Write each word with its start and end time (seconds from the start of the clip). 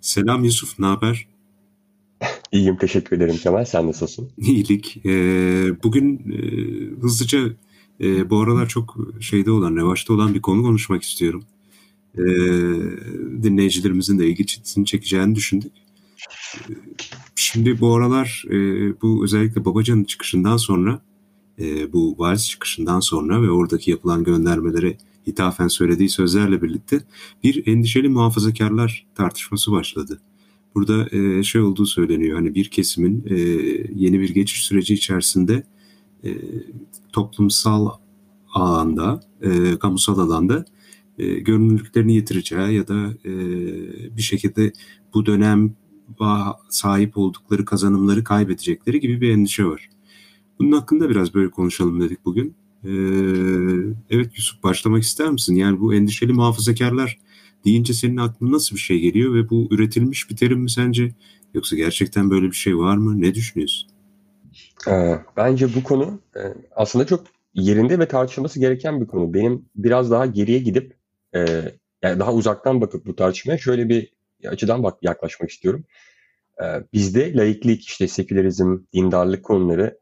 Selam 0.00 0.44
Yusuf, 0.44 0.78
ne 0.78 0.86
haber? 0.86 1.28
İyiyim, 2.52 2.76
teşekkür 2.76 3.16
ederim 3.16 3.36
Kemal. 3.36 3.64
Sen 3.64 3.86
nasılsın? 3.86 4.30
İyilik. 4.38 5.06
Ee, 5.06 5.82
bugün 5.82 6.18
e, 6.18 6.38
hızlıca 7.00 7.38
e, 8.00 8.30
bu 8.30 8.40
aralar 8.40 8.68
çok 8.68 8.96
şeyde 9.20 9.50
olan, 9.50 9.76
revaçta 9.76 10.14
olan 10.14 10.34
bir 10.34 10.42
konu 10.42 10.62
konuşmak 10.62 11.02
istiyorum. 11.02 11.44
Ee, 12.18 12.22
dinleyicilerimizin 13.42 14.18
de 14.18 14.28
ilgisini 14.28 14.86
çekeceğini 14.86 15.34
düşündük. 15.34 15.72
Ee, 16.70 16.74
şimdi 17.34 17.80
bu 17.80 17.94
aralar 17.94 18.44
e, 18.50 18.56
bu 19.02 19.24
özellikle 19.24 19.64
Babacan'ın 19.64 20.04
çıkışından 20.04 20.56
sonra, 20.56 21.02
e, 21.60 21.92
bu 21.92 22.14
valiz 22.18 22.48
çıkışından 22.48 23.00
sonra 23.00 23.42
ve 23.42 23.50
oradaki 23.50 23.90
yapılan 23.90 24.24
göndermelere 24.24 24.96
ithafen 25.26 25.68
söylediği 25.68 26.08
sözlerle 26.08 26.62
birlikte 26.62 27.00
bir 27.44 27.66
endişeli 27.66 28.08
muhafazakarlar 28.08 29.06
tartışması 29.14 29.72
başladı. 29.72 30.20
Burada 30.74 31.16
e, 31.16 31.42
şey 31.42 31.60
olduğu 31.60 31.86
söyleniyor 31.86 32.36
hani 32.36 32.54
bir 32.54 32.64
kesimin 32.70 33.24
e, 33.26 33.36
yeni 33.94 34.20
bir 34.20 34.34
geçiş 34.34 34.64
süreci 34.64 34.94
içerisinde 34.94 35.62
e, 36.24 36.30
toplumsal 37.12 37.90
alanda, 38.54 39.20
e, 39.42 39.78
kamusal 39.78 40.18
alanda 40.18 40.64
e, 41.18 41.26
görünürlüklerini 41.26 42.14
yitireceği 42.14 42.74
ya 42.74 42.88
da 42.88 43.14
e, 43.24 43.32
bir 44.16 44.22
şekilde 44.22 44.72
bu 45.14 45.26
dönem 45.26 45.74
sahip 46.68 47.18
oldukları 47.18 47.64
kazanımları 47.64 48.24
kaybedecekleri 48.24 49.00
gibi 49.00 49.20
bir 49.20 49.30
endişe 49.30 49.64
var. 49.64 49.88
Bunun 50.58 50.72
hakkında 50.72 51.10
biraz 51.10 51.34
böyle 51.34 51.50
konuşalım 51.50 52.00
dedik 52.00 52.24
bugün. 52.24 52.54
Ee, 52.84 52.90
evet 54.10 54.30
Yusuf 54.36 54.62
başlamak 54.62 55.02
ister 55.02 55.30
misin? 55.30 55.54
Yani 55.54 55.80
bu 55.80 55.94
endişeli 55.94 56.32
muhafazakarlar 56.32 57.18
deyince 57.64 57.92
senin 57.92 58.16
aklına 58.16 58.52
nasıl 58.52 58.76
bir 58.76 58.80
şey 58.80 59.00
geliyor 59.00 59.34
ve 59.34 59.50
bu 59.50 59.68
üretilmiş 59.70 60.30
bir 60.30 60.36
terim 60.36 60.60
mi 60.60 60.70
sence? 60.70 61.14
Yoksa 61.54 61.76
gerçekten 61.76 62.30
böyle 62.30 62.46
bir 62.46 62.56
şey 62.56 62.78
var 62.78 62.96
mı? 62.96 63.22
Ne 63.22 63.34
düşünüyorsun? 63.34 63.90
Ee, 64.88 65.18
bence 65.36 65.74
bu 65.74 65.82
konu 65.82 66.20
e, 66.36 66.40
aslında 66.76 67.06
çok 67.06 67.24
yerinde 67.54 67.98
ve 67.98 68.08
tartışılması 68.08 68.60
gereken 68.60 69.00
bir 69.00 69.06
konu. 69.06 69.34
Benim 69.34 69.64
biraz 69.76 70.10
daha 70.10 70.26
geriye 70.26 70.58
gidip 70.58 70.94
e, 71.34 71.40
yani 72.02 72.20
daha 72.20 72.34
uzaktan 72.34 72.80
bakıp 72.80 73.06
bu 73.06 73.16
tartışmaya 73.16 73.58
şöyle 73.58 73.88
bir 73.88 74.12
açıdan 74.48 74.82
bak 74.82 74.98
yaklaşmak 75.02 75.50
istiyorum. 75.50 75.84
Ee, 76.62 76.64
bizde 76.92 77.34
laiklik, 77.34 77.84
işte 77.84 78.08
sekülerizm, 78.08 78.78
dindarlık 78.92 79.44
konuları 79.44 79.98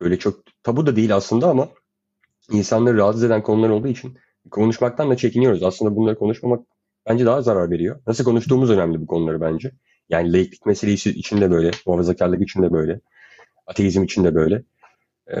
böyle 0.00 0.18
çok 0.18 0.42
tabu 0.62 0.86
da 0.86 0.96
değil 0.96 1.16
aslında 1.16 1.48
ama 1.48 1.68
insanları 2.52 2.96
rahatsız 2.96 3.24
eden 3.24 3.42
konular 3.42 3.70
olduğu 3.70 3.88
için 3.88 4.18
konuşmaktan 4.50 5.10
da 5.10 5.16
çekiniyoruz. 5.16 5.62
Aslında 5.62 5.96
bunları 5.96 6.18
konuşmamak 6.18 6.66
bence 7.08 7.26
daha 7.26 7.42
zarar 7.42 7.70
veriyor. 7.70 8.00
Nasıl 8.06 8.24
konuştuğumuz 8.24 8.70
önemli 8.70 9.00
bu 9.00 9.06
konuları 9.06 9.40
bence. 9.40 9.72
Yani 10.08 10.32
laiklik 10.32 10.66
meselesi 10.66 11.10
için 11.10 11.40
de 11.40 11.50
böyle, 11.50 11.70
muhafazakarlık 11.86 12.42
için 12.42 12.62
de 12.62 12.72
böyle, 12.72 13.00
ateizm 13.66 14.02
için 14.02 14.24
de 14.24 14.34
böyle. 14.34 14.64
Ee, 15.32 15.36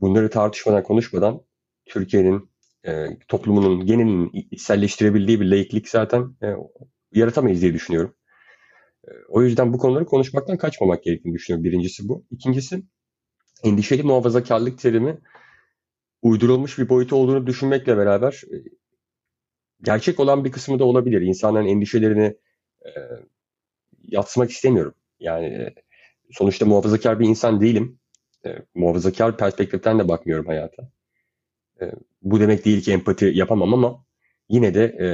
bunları 0.00 0.30
tartışmadan, 0.30 0.82
konuşmadan 0.82 1.40
Türkiye'nin 1.86 2.50
e, 2.86 3.18
toplumunun 3.28 3.86
genelinin 3.86 4.30
içselleştirebildiği 4.50 5.40
bir 5.40 5.50
laiklik 5.50 5.88
zaten 5.88 6.36
e, 6.42 6.46
yaratamayız 7.12 7.62
diye 7.62 7.74
düşünüyorum. 7.74 8.14
E, 9.04 9.10
o 9.28 9.42
yüzden 9.42 9.72
bu 9.72 9.78
konuları 9.78 10.06
konuşmaktan 10.06 10.58
kaçmamak 10.58 11.02
gerektiğini 11.02 11.34
düşünüyorum. 11.34 11.64
Birincisi 11.64 12.08
bu. 12.08 12.24
İkincisi 12.30 12.82
endişeli 13.64 14.02
muhafazakarlık 14.02 14.78
terimi 14.78 15.18
uydurulmuş 16.22 16.78
bir 16.78 16.88
boyutu 16.88 17.16
olduğunu 17.16 17.46
düşünmekle 17.46 17.96
beraber 17.96 18.42
e, 18.52 18.56
gerçek 19.82 20.20
olan 20.20 20.44
bir 20.44 20.52
kısmı 20.52 20.78
da 20.78 20.84
olabilir. 20.84 21.20
İnsanların 21.20 21.66
endişelerini 21.66 22.36
e, 22.84 22.90
yatsımak 24.02 24.50
istemiyorum. 24.50 24.94
Yani 25.20 25.46
e, 25.46 25.74
sonuçta 26.30 26.66
muhafazakar 26.66 27.20
bir 27.20 27.28
insan 27.28 27.60
değilim. 27.60 27.98
E, 28.46 28.58
muhafazakar 28.74 29.36
perspektiften 29.36 29.98
de 29.98 30.08
bakmıyorum 30.08 30.46
hayata. 30.46 30.90
E, 31.80 31.92
bu 32.22 32.40
demek 32.40 32.64
değil 32.64 32.82
ki 32.82 32.92
empati 32.92 33.24
yapamam 33.34 33.74
ama 33.74 34.04
yine 34.48 34.74
de 34.74 34.84
e, 34.84 35.06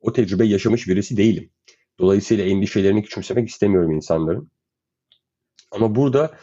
o 0.00 0.12
tecrübe 0.12 0.44
yaşamış 0.44 0.88
birisi 0.88 1.16
değilim. 1.16 1.50
Dolayısıyla 1.98 2.44
endişelerini 2.44 3.02
küçümsemek 3.02 3.48
istemiyorum 3.48 3.92
insanların. 3.92 4.50
Ama 5.70 5.94
burada 5.94 6.38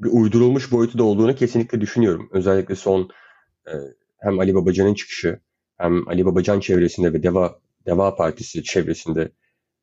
bir 0.00 0.08
uydurulmuş 0.12 0.72
boyutu 0.72 0.98
da 0.98 1.04
olduğunu 1.04 1.34
kesinlikle 1.34 1.80
düşünüyorum. 1.80 2.28
Özellikle 2.32 2.76
son 2.76 3.10
e, 3.66 3.72
hem 4.18 4.40
Ali 4.40 4.54
Babacan'ın 4.54 4.94
çıkışı 4.94 5.40
hem 5.76 6.08
Ali 6.08 6.26
Babacan 6.26 6.60
çevresinde 6.60 7.12
ve 7.12 7.22
Deva 7.22 7.60
Deva 7.86 8.16
Partisi 8.16 8.62
çevresinde 8.62 9.32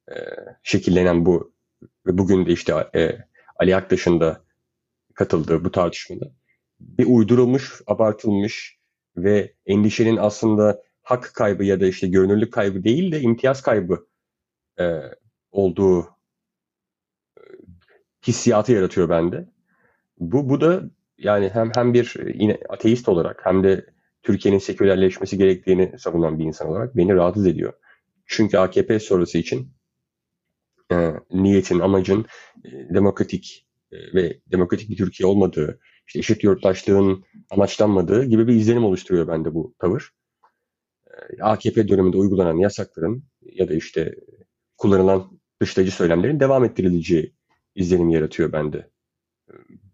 e, 0.10 0.16
şekillenen 0.64 1.26
bu 1.26 1.54
ve 2.06 2.18
bugün 2.18 2.46
de 2.46 2.52
işte 2.52 2.74
e, 2.96 3.18
Ali 3.56 3.76
Aktaş'ın 3.76 4.20
da 4.20 4.44
katıldığı 5.14 5.66
bu 5.66 5.72
tartışmada 5.72 6.32
bir 6.80 7.06
uydurulmuş, 7.06 7.82
abartılmış 7.88 8.80
ve 9.18 9.54
endişenin 9.66 10.18
aslında 10.18 10.84
hak 11.04 11.32
kaybı 11.36 11.64
ya 11.64 11.80
da 11.80 11.88
işte 11.88 12.08
görünürlük 12.08 12.54
kaybı 12.54 12.84
değil 12.84 13.12
de 13.12 13.22
imtiyaz 13.22 13.62
kaybı 13.62 14.08
e, 14.80 15.02
olduğu 15.52 16.10
hissiyatı 18.28 18.72
yaratıyor 18.72 19.10
bende. 19.10 19.50
Bu 20.22 20.50
bu 20.50 20.62
da 20.62 20.84
yani 21.18 21.50
hem 21.50 21.72
hem 21.76 21.94
bir 21.94 22.16
yine 22.34 22.58
ateist 22.70 23.10
olarak 23.10 23.42
hem 23.44 23.64
de 23.64 23.86
Türkiye'nin 24.24 24.60
sekülerleşmesi 24.60 25.38
gerektiğini 25.38 26.00
savunan 26.00 26.40
bir 26.40 26.46
insan 26.46 26.68
olarak 26.68 26.98
beni 26.98 27.14
rahatsız 27.14 27.48
ediyor. 27.48 27.74
Çünkü 28.26 28.58
AKP 28.58 29.00
sonrası 29.00 29.38
için 29.38 29.72
e, 30.92 31.14
niyetin, 31.32 31.80
amacın 31.80 32.26
e, 32.66 32.70
demokratik 32.94 33.68
e, 33.92 33.98
ve 34.14 34.40
demokratik 34.52 34.90
bir 34.90 34.98
Türkiye 34.98 35.28
olmadığı, 35.28 35.80
işte 36.08 36.20
eşit 36.20 36.44
yurttaşlığın 36.44 37.24
amaçlanmadığı 37.52 38.26
gibi 38.26 38.48
bir 38.48 38.54
izlenim 38.54 38.86
oluşturuyor 38.86 39.28
bende 39.28 39.54
bu 39.54 39.76
tavır. 39.80 40.10
E, 41.08 41.44
AKP 41.44 41.88
döneminde 41.88 42.18
uygulanan 42.18 42.58
yasakların 42.58 43.24
ya 43.42 43.70
da 43.70 43.74
işte 43.74 44.16
kullanılan 44.78 45.40
dışlayıcı 45.62 45.96
söylemlerin 45.96 46.40
devam 46.40 46.66
ettirileceği 46.66 47.34
izlenim 47.76 48.10
yaratıyor 48.10 48.52
bende. 48.54 48.92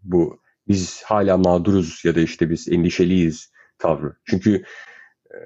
E, 0.08 0.12
bu 0.12 0.40
biz 0.68 1.02
hala 1.02 1.36
mağduruz 1.36 2.04
ya 2.04 2.14
da 2.14 2.20
işte 2.20 2.50
biz 2.50 2.68
endişeliyiz 2.68 3.52
tavrı. 3.78 4.16
Çünkü 4.24 4.64
e, 5.30 5.38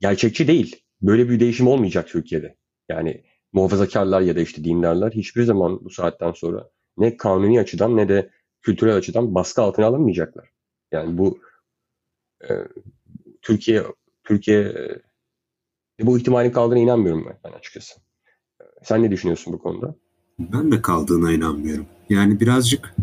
gerçekçi 0.00 0.48
değil. 0.48 0.82
Böyle 1.02 1.28
bir 1.28 1.40
değişim 1.40 1.66
olmayacak 1.66 2.08
Türkiye'de. 2.08 2.56
Yani 2.88 3.24
muhafazakarlar 3.52 4.20
ya 4.20 4.36
da 4.36 4.40
işte 4.40 4.64
dindarlar 4.64 5.12
hiçbir 5.12 5.42
zaman 5.42 5.84
bu 5.84 5.90
saatten 5.90 6.32
sonra 6.32 6.70
ne 6.98 7.16
kanuni 7.16 7.60
açıdan 7.60 7.96
ne 7.96 8.08
de 8.08 8.30
kültürel 8.62 8.96
açıdan 8.96 9.34
baskı 9.34 9.62
altına 9.62 9.86
alınmayacaklar. 9.86 10.48
Yani 10.92 11.18
bu 11.18 11.38
e, 12.42 12.50
Türkiye 13.42 13.82
Türkiye 14.24 14.60
e, 16.00 16.06
bu 16.06 16.18
ihtimalin 16.18 16.50
kaldığına 16.50 16.78
inanmıyorum 16.78 17.28
ben, 17.44 17.52
açıkçası. 17.52 18.00
Sen 18.82 19.02
ne 19.02 19.10
düşünüyorsun 19.10 19.52
bu 19.52 19.58
konuda? 19.58 19.94
Ben 20.38 20.72
de 20.72 20.82
kaldığına 20.82 21.32
inanmıyorum. 21.32 21.86
Yani 22.08 22.40
birazcık 22.40 22.94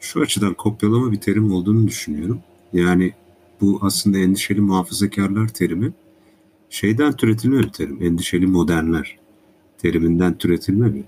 şu 0.00 0.20
açıdan 0.20 0.54
kopyalama 0.54 1.12
bir 1.12 1.20
terim 1.20 1.52
olduğunu 1.52 1.88
düşünüyorum. 1.88 2.40
Yani 2.72 3.12
bu 3.60 3.78
aslında 3.82 4.18
endişeli 4.18 4.60
muhafazakarlar 4.60 5.48
terimi 5.48 5.92
şeyden 6.70 7.12
türetilme 7.12 7.58
bir 7.58 7.68
terim. 7.68 8.02
Endişeli 8.02 8.46
modernler 8.46 9.18
teriminden 9.78 10.38
türetilme 10.38 10.94
bir 10.94 11.04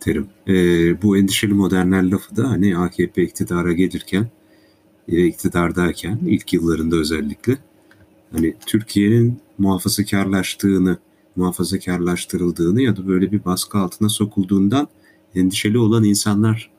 terim. 0.00 0.26
Ee, 0.48 1.02
bu 1.02 1.16
endişeli 1.16 1.54
modernler 1.54 2.02
lafı 2.02 2.36
da 2.36 2.50
hani 2.50 2.76
AKP 2.76 3.22
iktidara 3.22 3.72
gelirken 3.72 4.26
ve 5.08 5.26
iktidardayken 5.26 6.18
ilk 6.26 6.52
yıllarında 6.52 6.96
özellikle 6.96 7.58
hani 8.32 8.54
Türkiye'nin 8.66 9.40
muhafazakarlaştığını, 9.58 10.98
muhafazakarlaştırıldığını 11.36 12.82
ya 12.82 12.96
da 12.96 13.08
böyle 13.08 13.32
bir 13.32 13.44
baskı 13.44 13.78
altına 13.78 14.08
sokulduğundan 14.08 14.88
endişeli 15.34 15.78
olan 15.78 16.04
insanları 16.04 16.71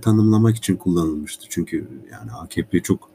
tanımlamak 0.00 0.56
için 0.56 0.76
kullanılmıştı. 0.76 1.46
Çünkü 1.48 1.88
yani 2.12 2.32
AKP 2.32 2.80
çok 2.80 3.10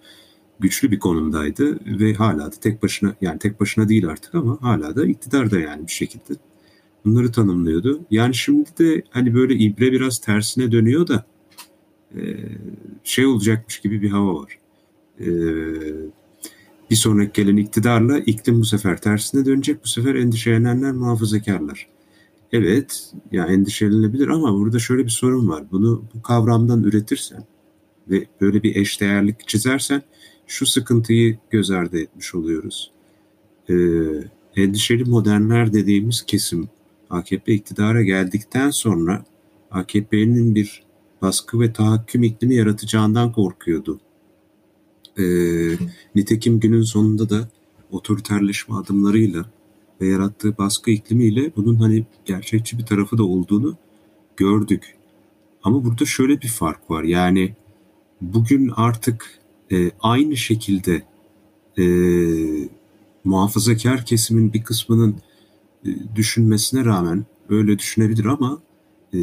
güçlü 0.60 0.92
bir 0.92 1.00
konumdaydı 1.00 1.80
ve 2.00 2.14
hala 2.14 2.52
da 2.52 2.56
tek 2.62 2.84
başına 2.84 3.16
yani 3.22 3.40
tek 3.40 3.60
başına 3.60 3.90
değil 3.90 4.08
artık 4.08 4.36
ama 4.36 4.58
hala 4.62 4.96
da 4.96 5.06
iktidarda 5.06 5.60
yani 5.60 5.88
bir 5.88 5.92
şekilde 5.92 6.34
bunları 7.06 7.32
tanımlıyordu. 7.32 8.02
Yani 8.12 8.36
şimdi 8.36 8.70
de 8.80 9.04
hani 9.10 9.34
böyle 9.34 9.56
ibre 9.56 9.92
biraz 9.92 10.20
tersine 10.20 10.72
dönüyor 10.72 11.08
da 11.08 11.26
e, 12.16 12.22
şey 13.04 13.26
olacakmış 13.26 13.80
gibi 13.80 14.02
bir 14.02 14.10
hava 14.10 14.36
var. 14.36 14.60
E, 15.20 15.28
bir 16.90 16.96
sonraki 16.96 17.44
gelen 17.44 17.58
iktidarla 17.58 18.20
iklim 18.20 18.60
bu 18.60 18.66
sefer 18.66 19.02
tersine 19.02 19.46
dönecek. 19.46 19.84
Bu 19.84 19.88
sefer 19.88 20.16
endişelenenler 20.16 20.92
muhafazakarlar. 20.92 21.88
Evet, 22.52 23.14
ya 23.32 23.46
endişelenebilir 23.46 24.28
ama 24.28 24.54
burada 24.54 24.80
şöyle 24.80 25.04
bir 25.04 25.10
sorun 25.10 25.50
var. 25.50 25.64
Bunu 25.72 26.04
bu 26.14 26.22
kavramdan 26.22 26.84
üretirsen 26.84 27.44
ve 28.10 28.26
böyle 28.42 28.64
bir 28.64 28.76
eşdeğerlik 28.76 29.48
çizersen 29.48 30.04
şu 30.48 30.66
sıkıntıyı 30.66 31.38
göz 31.50 31.72
ardı 31.72 32.00
etmiş 32.00 32.36
oluyoruz. 32.36 32.92
Ee, 33.70 33.76
endişeli 34.56 35.04
modernler 35.04 35.74
dediğimiz 35.74 36.26
kesim 36.26 36.70
AKP 37.10 37.54
iktidara 37.54 38.04
geldikten 38.04 38.70
sonra 38.70 39.26
AKP'nin 39.72 40.56
bir 40.56 40.84
baskı 41.22 41.60
ve 41.60 41.74
tahakküm 41.74 42.24
iklimi 42.24 42.56
yaratacağından 42.56 43.32
korkuyordu. 43.32 44.00
Ee, 45.18 45.24
nitekim 46.16 46.60
günün 46.60 46.82
sonunda 46.82 47.30
da 47.30 47.50
otoriterleşme 47.92 48.76
adımlarıyla 48.76 49.46
ve 50.02 50.08
yarattığı 50.08 50.58
baskı 50.58 50.92
iklimiyle 50.92 51.52
bunun 51.56 51.76
hani 51.76 52.06
gerçekçi 52.26 52.78
bir 52.78 52.86
tarafı 52.86 53.18
da 53.18 53.24
olduğunu 53.24 53.78
gördük. 54.38 54.96
Ama 55.64 55.86
burada 55.86 56.06
şöyle 56.06 56.42
bir 56.42 56.48
fark 56.48 56.92
var. 56.92 57.04
Yani 57.04 57.56
bugün 58.22 58.72
artık 58.76 59.40
e, 59.72 59.92
aynı 60.00 60.38
şekilde 60.38 61.04
e, 61.78 61.86
muhafazakar 63.24 64.06
kesimin 64.06 64.54
bir 64.54 64.64
kısmının 64.64 65.16
e, 65.86 65.90
düşünmesine 66.16 66.86
rağmen 66.86 67.26
öyle 67.50 67.80
düşünebilir 67.80 68.26
ama 68.26 68.62
e, 69.14 69.20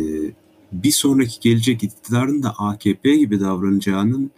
bir 0.72 0.90
sonraki 0.90 1.40
gelecek 1.40 1.82
iktidarın 1.82 2.42
da 2.42 2.50
AKP 2.50 3.16
gibi 3.16 3.40
davranacağının 3.40 4.30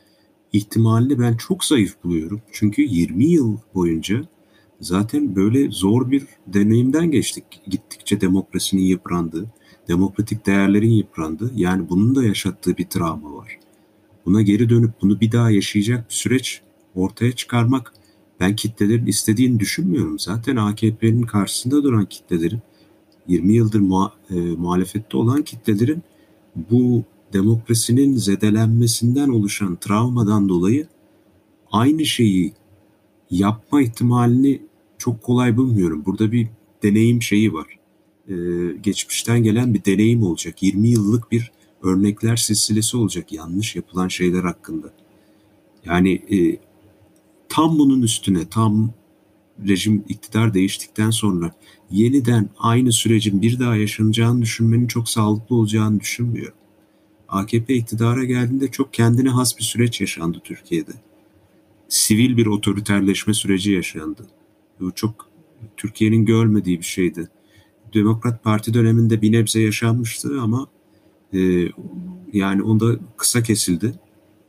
ihtimalini 0.52 1.18
ben 1.18 1.36
çok 1.36 1.64
zayıf 1.64 2.04
buluyorum. 2.04 2.42
Çünkü 2.52 2.82
20 2.82 3.24
yıl 3.24 3.56
boyunca 3.74 4.22
zaten 4.80 5.36
böyle 5.36 5.70
zor 5.70 6.10
bir 6.10 6.26
deneyimden 6.46 7.10
geçtik. 7.10 7.44
Gittikçe 7.66 8.20
demokrasinin 8.20 8.82
yıprandığı, 8.82 9.46
demokratik 9.88 10.46
değerlerin 10.46 10.90
yıprandığı 10.90 11.52
yani 11.54 11.88
bunun 11.90 12.14
da 12.14 12.24
yaşattığı 12.24 12.76
bir 12.76 12.84
travma 12.84 13.34
var. 13.34 13.58
Buna 14.26 14.42
geri 14.42 14.68
dönüp 14.68 14.90
bunu 15.02 15.20
bir 15.20 15.32
daha 15.32 15.50
yaşayacak 15.50 16.10
bir 16.10 16.14
süreç 16.14 16.62
ortaya 16.94 17.32
çıkarmak 17.32 17.92
ben 18.40 18.56
kitlelerin 18.56 19.06
istediğini 19.06 19.60
düşünmüyorum. 19.60 20.18
Zaten 20.18 20.56
AKP'nin 20.56 21.22
karşısında 21.22 21.82
duran 21.82 22.06
kitlelerin 22.06 22.60
20 23.28 23.52
yıldır 23.52 23.80
muha, 23.80 24.12
e, 24.30 24.34
muhalefette 24.34 25.16
olan 25.16 25.42
kitlelerin 25.42 26.02
bu 26.56 27.04
demokrasinin 27.32 28.16
zedelenmesinden 28.16 29.28
oluşan 29.28 29.76
travmadan 29.76 30.48
dolayı 30.48 30.86
aynı 31.72 32.04
şeyi 32.04 32.52
yapma 33.36 33.82
ihtimalini 33.82 34.62
çok 34.98 35.22
kolay 35.22 35.56
bulmuyorum. 35.56 36.02
Burada 36.06 36.32
bir 36.32 36.48
deneyim 36.82 37.22
şeyi 37.22 37.52
var. 37.52 37.66
Ee, 38.28 38.34
geçmişten 38.82 39.42
gelen 39.42 39.74
bir 39.74 39.84
deneyim 39.84 40.22
olacak. 40.22 40.62
20 40.62 40.88
yıllık 40.88 41.32
bir 41.32 41.52
örnekler 41.82 42.36
silsilesi 42.36 42.96
olacak 42.96 43.32
yanlış 43.32 43.76
yapılan 43.76 44.08
şeyler 44.08 44.44
hakkında. 44.44 44.92
Yani 45.84 46.12
e, 46.12 46.58
tam 47.48 47.78
bunun 47.78 48.02
üstüne 48.02 48.48
tam 48.48 48.92
rejim 49.68 50.04
iktidar 50.08 50.54
değiştikten 50.54 51.10
sonra 51.10 51.52
yeniden 51.90 52.48
aynı 52.58 52.92
sürecin 52.92 53.42
bir 53.42 53.60
daha 53.60 53.76
yaşanacağını 53.76 54.42
düşünmenin 54.42 54.86
çok 54.86 55.08
sağlıklı 55.08 55.56
olacağını 55.56 56.00
düşünmüyorum. 56.00 56.58
AKP 57.28 57.74
iktidara 57.74 58.24
geldiğinde 58.24 58.70
çok 58.70 58.94
kendine 58.94 59.28
has 59.28 59.58
bir 59.58 59.62
süreç 59.62 60.00
yaşandı 60.00 60.40
Türkiye'de. 60.44 60.92
Sivil 61.88 62.36
bir 62.36 62.46
otoriterleşme 62.46 63.34
süreci 63.34 63.72
yaşandı. 63.72 64.26
Bu 64.80 64.92
çok 64.94 65.28
Türkiye'nin 65.76 66.24
görmediği 66.24 66.78
bir 66.78 66.84
şeydi. 66.84 67.28
Demokrat 67.94 68.44
Parti 68.44 68.74
döneminde 68.74 69.22
bir 69.22 69.32
nebze 69.32 69.60
yaşanmıştı 69.60 70.40
ama 70.40 70.66
e, 71.34 71.68
yani 72.32 72.62
onda 72.62 72.96
kısa 73.16 73.42
kesildi 73.42 73.94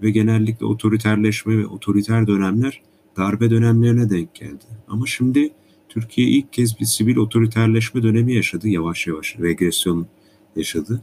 ve 0.02 0.12
genellikle 0.12 0.66
otoriterleşme 0.66 1.58
ve 1.58 1.68
otoriter 1.68 2.28
dönemler 2.28 2.82
darbe 3.18 3.50
dönemlerine 3.50 4.10
denk 4.10 4.36
geldi. 4.36 4.64
Ama 4.88 5.06
şimdi 5.06 5.54
Türkiye 5.90 6.28
ilk 6.28 6.54
kez 6.54 6.80
bir 6.80 6.86
sivil 6.86 7.18
otoriterleşme 7.18 8.04
dönemi 8.04 8.34
yaşadı 8.34 8.70
yavaş 8.70 9.08
yavaş 9.08 9.40
regresyon 9.40 10.08
yaşadı 10.56 11.02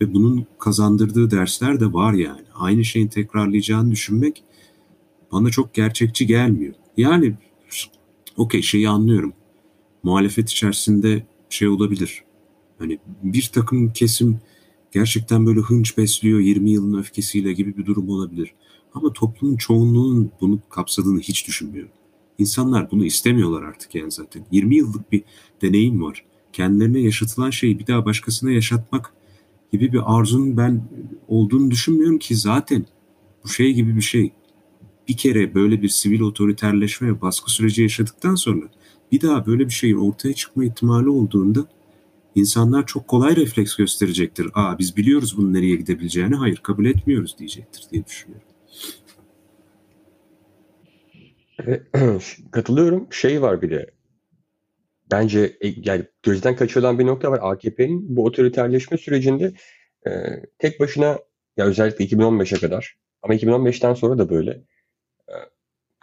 ve 0.00 0.14
bunun 0.14 0.46
kazandırdığı 0.58 1.30
dersler 1.30 1.80
de 1.80 1.92
var 1.92 2.12
yani. 2.12 2.44
Aynı 2.54 2.84
şeyin 2.84 3.08
tekrarlayacağını 3.08 3.90
düşünmek 3.90 4.42
bana 5.32 5.50
çok 5.50 5.74
gerçekçi 5.74 6.26
gelmiyor. 6.26 6.74
Yani 6.96 7.34
okey 8.36 8.62
şeyi 8.62 8.88
anlıyorum. 8.88 9.32
Muhalefet 10.02 10.50
içerisinde 10.50 11.26
şey 11.48 11.68
olabilir. 11.68 12.24
Hani 12.78 12.98
bir 13.22 13.50
takım 13.52 13.92
kesim 13.92 14.40
gerçekten 14.92 15.46
böyle 15.46 15.60
hınç 15.60 15.98
besliyor 15.98 16.40
20 16.40 16.70
yılın 16.70 16.98
öfkesiyle 16.98 17.52
gibi 17.52 17.76
bir 17.76 17.86
durum 17.86 18.08
olabilir. 18.08 18.54
Ama 18.94 19.12
toplumun 19.12 19.56
çoğunluğunun 19.56 20.32
bunu 20.40 20.60
kapsadığını 20.70 21.20
hiç 21.20 21.46
düşünmüyorum. 21.46 21.92
İnsanlar 22.38 22.90
bunu 22.90 23.04
istemiyorlar 23.04 23.62
artık 23.62 23.94
yani 23.94 24.10
zaten. 24.10 24.46
20 24.50 24.76
yıllık 24.76 25.12
bir 25.12 25.22
deneyim 25.62 26.02
var. 26.02 26.24
Kendilerine 26.52 27.00
yaşatılan 27.00 27.50
şeyi 27.50 27.78
bir 27.78 27.86
daha 27.86 28.04
başkasına 28.04 28.50
yaşatmak 28.50 29.12
gibi 29.72 29.92
bir 29.92 30.18
arzunun 30.18 30.56
ben 30.56 30.88
olduğunu 31.28 31.70
düşünmüyorum 31.70 32.18
ki 32.18 32.36
zaten 32.36 32.86
bu 33.44 33.48
şey 33.48 33.72
gibi 33.72 33.96
bir 33.96 34.00
şey. 34.00 34.32
Bir 35.10 35.16
kere 35.16 35.54
böyle 35.54 35.82
bir 35.82 35.88
sivil 35.88 36.20
otoriterleşme 36.20 37.08
ve 37.08 37.20
baskı 37.20 37.50
süreci 37.50 37.82
yaşadıktan 37.82 38.34
sonra 38.34 38.66
bir 39.12 39.20
daha 39.20 39.46
böyle 39.46 39.64
bir 39.64 39.72
şeyin 39.72 39.96
ortaya 39.96 40.34
çıkma 40.34 40.64
ihtimali 40.64 41.08
olduğunda 41.08 41.66
insanlar 42.34 42.86
çok 42.86 43.08
kolay 43.08 43.36
refleks 43.36 43.76
gösterecektir. 43.76 44.46
Aa 44.54 44.78
biz 44.78 44.96
biliyoruz 44.96 45.36
bunun 45.36 45.52
nereye 45.52 45.76
gidebileceğini. 45.76 46.34
Hayır 46.34 46.56
kabul 46.56 46.84
etmiyoruz 46.84 47.38
diyecektir 47.38 47.86
diye 47.92 48.04
düşünüyorum. 48.06 48.46
Katılıyorum. 52.50 53.06
Şey 53.10 53.42
var 53.42 53.62
bir 53.62 53.70
de. 53.70 53.90
Bence 55.10 55.56
e, 55.60 55.68
yani 55.76 56.04
gözden 56.22 56.56
kaçırılan 56.56 56.98
bir 56.98 57.06
nokta 57.06 57.30
var. 57.30 57.38
AKP'nin 57.42 58.16
bu 58.16 58.24
otoriterleşme 58.24 58.98
sürecinde 58.98 59.52
e, 60.06 60.10
tek 60.58 60.80
başına 60.80 61.18
ya 61.56 61.66
özellikle 61.66 62.04
2015'e 62.04 62.60
kadar 62.60 62.96
ama 63.22 63.34
2015'ten 63.34 63.94
sonra 63.94 64.18
da 64.18 64.30
böyle 64.30 64.64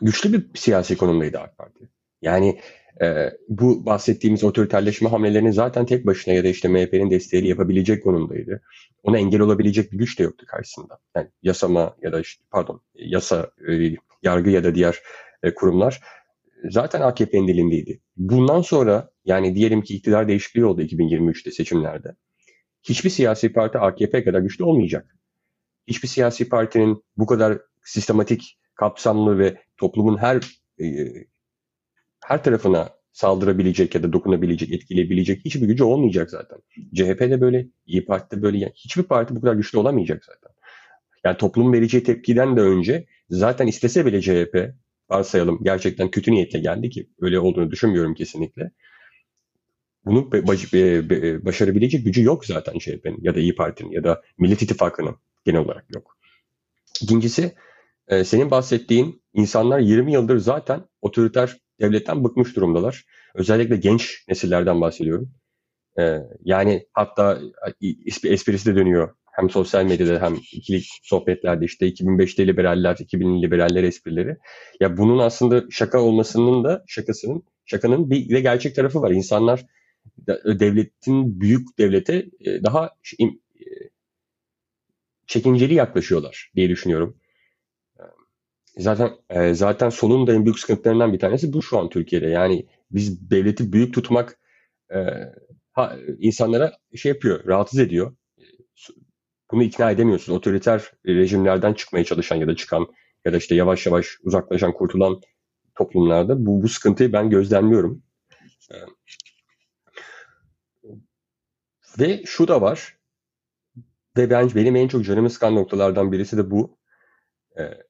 güçlü 0.01 0.33
bir 0.33 0.59
siyasi 0.59 0.97
konumdaydı 0.97 1.39
AK 1.39 1.57
Parti. 1.57 1.89
Yani 2.21 2.59
e, 3.01 3.31
bu 3.49 3.85
bahsettiğimiz 3.85 4.43
otoriterleşme 4.43 5.09
hamlelerini 5.09 5.53
zaten 5.53 5.85
tek 5.85 6.05
başına 6.05 6.33
ya 6.33 6.43
da 6.43 6.47
işte 6.47 6.67
MHP'nin 6.67 7.11
desteğiyle 7.11 7.49
yapabilecek 7.49 8.03
konumdaydı. 8.03 8.61
Ona 9.03 9.17
engel 9.17 9.41
olabilecek 9.41 9.91
bir 9.91 9.97
güç 9.97 10.19
de 10.19 10.23
yoktu 10.23 10.45
karşısında. 10.47 10.97
Yani 11.15 11.27
yasama 11.43 11.95
ya 12.01 12.11
da 12.11 12.19
işte, 12.19 12.43
pardon 12.51 12.81
yasa, 12.95 13.51
e, 13.69 13.95
yargı 14.23 14.49
ya 14.49 14.63
da 14.63 14.75
diğer 14.75 14.99
e, 15.43 15.53
kurumlar 15.53 16.01
zaten 16.69 17.01
AKP'nin 17.01 17.47
dilindeydi. 17.47 17.99
Bundan 18.17 18.61
sonra 18.61 19.09
yani 19.25 19.55
diyelim 19.55 19.81
ki 19.81 19.95
iktidar 19.95 20.27
değişikliği 20.27 20.65
oldu 20.65 20.81
2023'te 20.81 21.51
seçimlerde. 21.51 22.15
Hiçbir 22.83 23.09
siyasi 23.09 23.53
parti 23.53 23.77
AKP 23.77 24.23
kadar 24.23 24.39
güçlü 24.39 24.63
olmayacak. 24.63 25.15
Hiçbir 25.87 26.07
siyasi 26.07 26.49
partinin 26.49 27.03
bu 27.17 27.25
kadar 27.25 27.59
sistematik, 27.83 28.59
kapsamlı 28.75 29.39
ve 29.39 29.57
toplumun 29.77 30.17
her 30.17 30.61
e, 30.81 31.13
her 32.25 32.43
tarafına 32.43 32.89
saldırabilecek 33.11 33.95
ya 33.95 34.03
da 34.03 34.13
dokunabilecek, 34.13 34.73
etkileyebilecek 34.73 35.45
hiçbir 35.45 35.67
gücü 35.67 35.83
olmayacak 35.83 36.29
zaten. 36.29 36.59
CHP'de 36.95 37.41
böyle, 37.41 37.67
İyi 37.85 38.05
Parti'de 38.05 38.41
böyle. 38.41 38.57
Yani 38.57 38.73
hiçbir 38.75 39.03
parti 39.03 39.35
bu 39.35 39.41
kadar 39.41 39.53
güçlü 39.53 39.77
olamayacak 39.77 40.25
zaten. 40.25 40.51
Yani 41.23 41.37
toplum 41.37 41.73
vereceği 41.73 42.03
tepkiden 42.03 42.57
de 42.57 42.61
önce 42.61 43.05
zaten 43.29 43.67
istese 43.67 44.05
bile 44.05 44.21
CHP 44.21 44.73
varsayalım 45.09 45.59
gerçekten 45.63 46.11
kötü 46.11 46.31
niyetle 46.31 46.59
geldi 46.59 46.89
ki 46.89 47.09
öyle 47.21 47.39
olduğunu 47.39 47.71
düşünmüyorum 47.71 48.13
kesinlikle. 48.13 48.71
Bunu 50.05 50.31
baş, 50.31 50.73
başarabilecek 51.45 52.05
gücü 52.05 52.23
yok 52.23 52.45
zaten 52.45 52.77
CHP'nin 52.79 53.19
ya 53.21 53.35
da 53.35 53.39
İyi 53.39 53.55
Parti'nin 53.55 53.91
ya 53.91 54.03
da 54.03 54.21
Millet 54.37 54.61
İttifakı'nın 54.61 55.15
genel 55.45 55.61
olarak 55.61 55.85
yok. 55.95 56.17
İkincisi 57.01 57.55
e, 58.07 58.23
senin 58.23 58.51
bahsettiğin 58.51 59.21
insanlar 59.33 59.79
20 59.79 60.13
yıldır 60.13 60.37
zaten 60.37 60.81
otoriter 61.01 61.57
devletten 61.81 62.23
bıkmış 62.23 62.55
durumdalar. 62.55 63.05
Özellikle 63.35 63.75
genç 63.75 64.23
nesillerden 64.27 64.81
bahsediyorum. 64.81 65.31
E, 65.99 66.17
yani 66.43 66.87
hatta 66.93 67.39
esprisi 68.23 68.65
de 68.65 68.75
dönüyor 68.75 69.15
hem 69.37 69.49
sosyal 69.49 69.85
medyada 69.85 70.21
hem 70.21 70.35
ikili 70.51 70.81
sohbetlerde 71.03 71.65
işte 71.65 71.89
2005'te 71.89 72.47
liberaller, 72.47 72.95
2000'li 72.95 73.41
liberaller 73.41 73.83
esprileri. 73.83 74.37
Ya 74.79 74.97
bunun 74.97 75.19
aslında 75.19 75.63
şaka 75.71 76.01
olmasının 76.01 76.63
da 76.63 76.83
şakasının 76.87 77.43
şakanın 77.65 78.09
bir 78.09 78.29
de 78.29 78.41
gerçek 78.41 78.75
tarafı 78.75 79.01
var. 79.01 79.11
İnsanlar 79.11 79.65
devletin 80.45 81.41
büyük 81.41 81.77
devlete 81.77 82.25
e, 82.39 82.63
daha 82.63 82.89
e, 83.19 83.25
çekinceli 85.27 85.73
yaklaşıyorlar 85.73 86.51
diye 86.55 86.69
düşünüyorum. 86.69 87.17
Zaten 88.77 89.11
e, 89.29 89.53
zaten 89.53 89.89
solun 89.89 90.27
da 90.27 90.33
en 90.33 90.45
büyük 90.45 90.59
sıkıntılarından 90.59 91.13
bir 91.13 91.19
tanesi 91.19 91.53
bu 91.53 91.61
şu 91.61 91.79
an 91.79 91.89
Türkiye'de. 91.89 92.27
Yani 92.27 92.65
biz 92.91 93.31
devleti 93.31 93.73
büyük 93.73 93.93
tutmak 93.93 94.39
insanlara 96.19 96.73
şey 96.95 97.11
yapıyor, 97.11 97.47
rahatsız 97.47 97.79
ediyor 97.79 98.15
bunu 99.51 99.63
ikna 99.63 99.91
edemiyorsun. 99.91 100.33
Otoriter 100.33 100.91
rejimlerden 101.05 101.73
çıkmaya 101.73 102.05
çalışan 102.05 102.35
ya 102.35 102.47
da 102.47 102.55
çıkan 102.55 102.87
ya 103.25 103.33
da 103.33 103.37
işte 103.37 103.55
yavaş 103.55 103.85
yavaş 103.85 104.17
uzaklaşan, 104.23 104.73
kurtulan 104.73 105.21
toplumlarda 105.75 106.45
bu, 106.45 106.63
bu 106.63 106.69
sıkıntıyı 106.69 107.13
ben 107.13 107.29
gözlemliyorum. 107.29 108.03
Ee, 108.71 108.75
ve 111.99 112.23
şu 112.25 112.47
da 112.47 112.61
var 112.61 112.97
ve 114.17 114.29
bence 114.29 114.55
benim 114.55 114.75
en 114.75 114.87
çok 114.87 115.05
canımı 115.05 115.29
sıkan 115.29 115.55
noktalardan 115.55 116.11
birisi 116.11 116.37
de 116.37 116.51
bu. 116.51 116.77
Ee, 117.59 117.86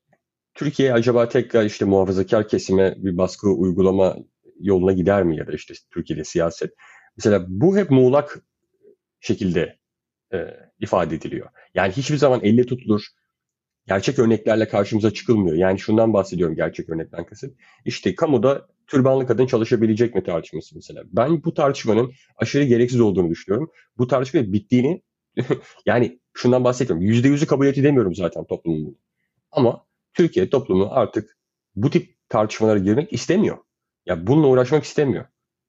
Türkiye 0.57 0.93
acaba 0.93 1.29
tekrar 1.29 1.65
işte 1.65 1.85
muhafazakar 1.85 2.47
kesime 2.47 2.95
bir 2.97 3.17
baskı 3.17 3.49
uygulama 3.49 4.17
yoluna 4.59 4.93
gider 4.93 5.23
mi 5.23 5.37
ya 5.37 5.47
da 5.47 5.51
işte 5.51 5.73
Türkiye'de 5.93 6.23
siyaset. 6.23 6.73
Mesela 7.17 7.45
bu 7.47 7.77
hep 7.77 7.91
muğlak 7.91 8.41
şekilde 9.19 9.77
e, 10.33 10.37
ifade 10.79 11.15
ediliyor. 11.15 11.49
Yani 11.73 11.93
hiçbir 11.93 12.17
zaman 12.17 12.39
elle 12.43 12.65
tutulur, 12.65 13.01
gerçek 13.87 14.19
örneklerle 14.19 14.67
karşımıza 14.67 15.13
çıkılmıyor. 15.13 15.55
Yani 15.55 15.79
şundan 15.79 16.13
bahsediyorum 16.13 16.55
gerçek 16.55 16.89
örnekten 16.89 17.25
kasıt. 17.25 17.55
İşte 17.85 18.15
kamuda 18.15 18.67
türbanlı 18.87 19.27
kadın 19.27 19.47
çalışabilecek 19.47 20.15
mi 20.15 20.23
tartışması 20.23 20.75
mesela. 20.75 21.03
Ben 21.05 21.43
bu 21.43 21.53
tartışmanın 21.53 22.13
aşırı 22.35 22.63
gereksiz 22.63 22.99
olduğunu 22.99 23.29
düşünüyorum. 23.29 23.71
Bu 23.97 24.07
tartışma 24.07 24.53
bittiğini 24.53 25.01
yani 25.85 26.19
şundan 26.33 26.63
bahsetmiyorum. 26.63 27.07
Yüzde 27.07 27.27
yüzü 27.27 27.47
kabul 27.47 27.67
edemiyorum 27.67 28.15
zaten 28.15 28.45
toplumun 28.45 28.97
Ama 29.51 29.86
Türkiye 30.17 30.49
toplumu 30.49 30.87
artık 30.91 31.37
bu 31.75 31.89
tip 31.89 32.15
tartışmalara 32.29 32.79
girmek 32.79 33.13
istemiyor. 33.13 33.57
Ya 34.05 34.27
bununla 34.27 34.47
uğraşmak 34.47 34.83
istemiyor. 34.83 35.25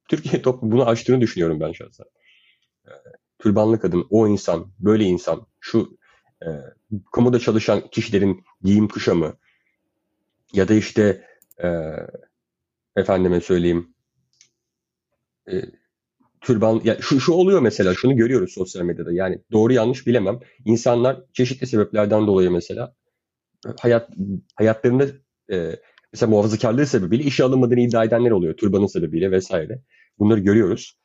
Türkiye 0.08 0.42
toplumu 0.42 0.72
bunu 0.72 0.86
açtığını 0.86 1.20
düşünüyorum 1.20 1.60
ben 1.60 1.72
şahsen. 1.72 2.06
Ee, 2.86 2.90
türbanlı 3.38 3.80
kadın, 3.80 4.06
o 4.10 4.28
insan, 4.28 4.72
böyle 4.78 5.04
insan, 5.04 5.46
şu 5.60 5.98
e, 6.42 6.48
kamuda 7.12 7.38
çalışan 7.38 7.88
kişilerin 7.88 8.44
giyim 8.62 8.88
kuşamı 8.88 9.36
ya 10.52 10.68
da 10.68 10.74
işte 10.74 11.26
e, 11.62 11.68
efendime 12.96 13.40
söyleyeyim 13.40 13.94
e, 15.52 15.62
türban 16.40 16.80
ya 16.84 16.96
şu 17.00 17.20
şu 17.20 17.32
oluyor 17.32 17.60
mesela 17.60 17.94
şunu 17.94 18.16
görüyoruz 18.16 18.52
sosyal 18.52 18.82
medyada 18.82 19.12
yani 19.12 19.42
doğru 19.52 19.72
yanlış 19.72 20.06
bilemem 20.06 20.40
insanlar 20.64 21.20
çeşitli 21.32 21.66
sebeplerden 21.66 22.26
dolayı 22.26 22.50
mesela 22.50 22.97
hayat 23.80 24.10
hayatlarında 24.54 25.06
e, 25.52 25.76
mesela 26.12 26.30
muhafazakarlığı 26.30 26.86
sebebiyle 26.86 27.22
işe 27.24 27.44
alınmadığını 27.44 27.80
iddia 27.80 28.04
edenler 28.04 28.30
oluyor 28.30 28.56
türbanın 28.56 28.86
sebebiyle 28.86 29.30
vesaire 29.30 29.82
bunları 30.18 30.40
görüyoruz 30.40 30.98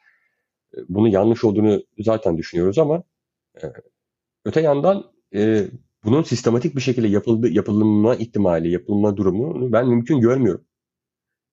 e, 0.78 0.78
bunu 0.90 1.08
yanlış 1.08 1.44
olduğunu 1.44 1.84
zaten 2.00 2.38
düşünüyoruz 2.38 2.78
ama 2.78 3.04
e, 3.64 3.66
öte 4.46 4.62
yandan 4.62 5.12
e, 5.36 5.68
bunun 6.04 6.24
sistematik 6.24 6.76
bir 6.76 6.82
şekilde 6.82 7.08
yapıldı, 7.08 7.50
yapılma 7.50 8.16
ihtimali, 8.16 8.72
yapılma 8.72 9.18
durumunu 9.18 9.72
ben 9.72 9.88
mümkün 9.88 10.20
görmüyorum. 10.20 10.66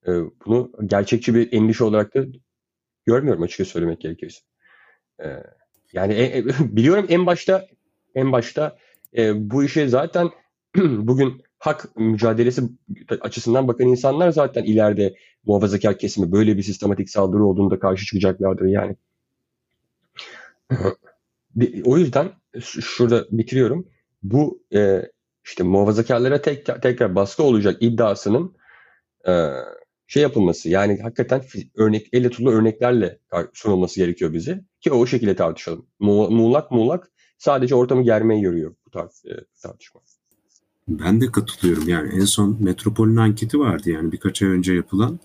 E, 0.07 0.11
bunu 0.47 0.73
gerçekçi 0.87 1.35
bir 1.35 1.53
endişe 1.53 1.85
olarak 1.85 2.15
da 2.15 2.25
görmüyorum 3.07 3.43
açıkça 3.43 3.65
söylemek 3.65 4.01
gerekirse. 4.01 4.41
E, 5.25 5.27
yani 5.93 6.13
e, 6.13 6.39
e, 6.39 6.45
biliyorum 6.61 7.07
en 7.09 7.27
başta 7.27 7.67
en 8.15 8.33
başta 8.33 8.79
e, 9.17 9.51
bu 9.51 9.65
işe 9.65 9.89
zaten 9.89 10.31
bugün 10.79 11.43
hak 11.59 11.97
mücadelesi 11.97 12.63
açısından 13.21 13.69
bakan 13.69 13.87
insanlar 13.87 14.31
zaten 14.31 14.65
ileride 14.65 15.15
muhafazakar 15.45 15.99
kesimi 15.99 16.33
böyle 16.33 16.57
bir 16.57 16.63
sistematik 16.63 17.11
saldırı 17.11 17.45
olduğunda 17.45 17.79
karşı 17.79 18.07
çıkacaklardır 18.07 18.67
yani. 18.67 18.97
o 21.85 21.99
yüzden 21.99 22.33
şurada 22.61 23.27
bitiriyorum. 23.31 23.89
Bu 24.23 24.63
e, 24.75 25.03
işte 25.45 25.63
muhafazakarlara 25.63 26.43
tek, 26.43 26.83
tekrar 26.83 27.15
baskı 27.15 27.43
olacak 27.43 27.77
iddiasının 27.81 28.57
e, 29.29 29.51
şey 30.07 30.23
yapılması 30.23 30.69
yani 30.69 31.03
hakikaten 31.03 31.43
örnek 31.77 32.09
elle 32.13 32.31
tutulu 32.31 32.51
örneklerle 32.51 33.19
sunulması 33.53 34.01
gerekiyor 34.01 34.33
bize 34.33 34.65
ki 34.81 34.93
o 34.93 35.07
şekilde 35.07 35.37
tartışalım. 35.37 35.87
Mu 35.99 36.31
muğlak 36.31 36.71
muğlak 36.71 37.11
sadece 37.39 37.75
ortamı 37.75 38.03
germeye 38.03 38.41
yarıyor 38.41 38.75
bu 38.87 38.91
tar 38.91 39.07
e, 39.07 39.35
tartışma. 39.63 40.01
Ben 40.91 41.21
de 41.21 41.27
katılıyorum. 41.33 41.89
Yani 41.89 42.09
en 42.15 42.25
son 42.25 42.57
Metropol'ün 42.61 43.17
anketi 43.17 43.59
vardı 43.59 43.91
yani 43.91 44.13
birkaç 44.13 44.43
ay 44.43 44.49
önce 44.49 44.75
yapılan. 44.75 45.19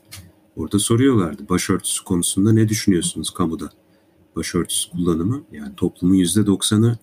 Orada 0.55 0.79
soruyorlardı 0.79 1.49
başörtüsü 1.49 2.03
konusunda 2.03 2.53
ne 2.53 2.69
düşünüyorsunuz 2.69 3.29
kamuda? 3.29 3.69
Başörtüsü 4.35 4.91
kullanımı 4.91 5.43
yani 5.51 5.75
toplumun 5.77 6.13
yüzde 6.13 6.45
doksanı 6.45 6.97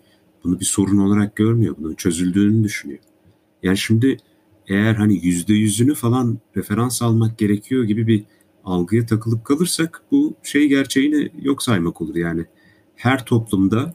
bunu 0.44 0.60
bir 0.60 0.64
sorun 0.64 0.98
olarak 0.98 1.36
görmüyor. 1.36 1.74
Bunun 1.78 1.94
çözüldüğünü 1.94 2.64
düşünüyor. 2.64 3.00
Yani 3.62 3.76
şimdi 3.76 4.16
eğer 4.68 4.94
hani 4.94 5.26
yüzde 5.26 5.54
yüzünü 5.54 5.94
falan 5.94 6.38
referans 6.56 7.02
almak 7.02 7.38
gerekiyor 7.38 7.84
gibi 7.84 8.06
bir 8.06 8.24
algıya 8.64 9.06
takılıp 9.06 9.44
kalırsak 9.44 10.02
bu 10.10 10.34
şey 10.42 10.68
gerçeğini 10.68 11.30
yok 11.42 11.62
saymak 11.62 12.00
olur. 12.00 12.16
Yani 12.16 12.46
her 12.96 13.24
toplumda 13.24 13.94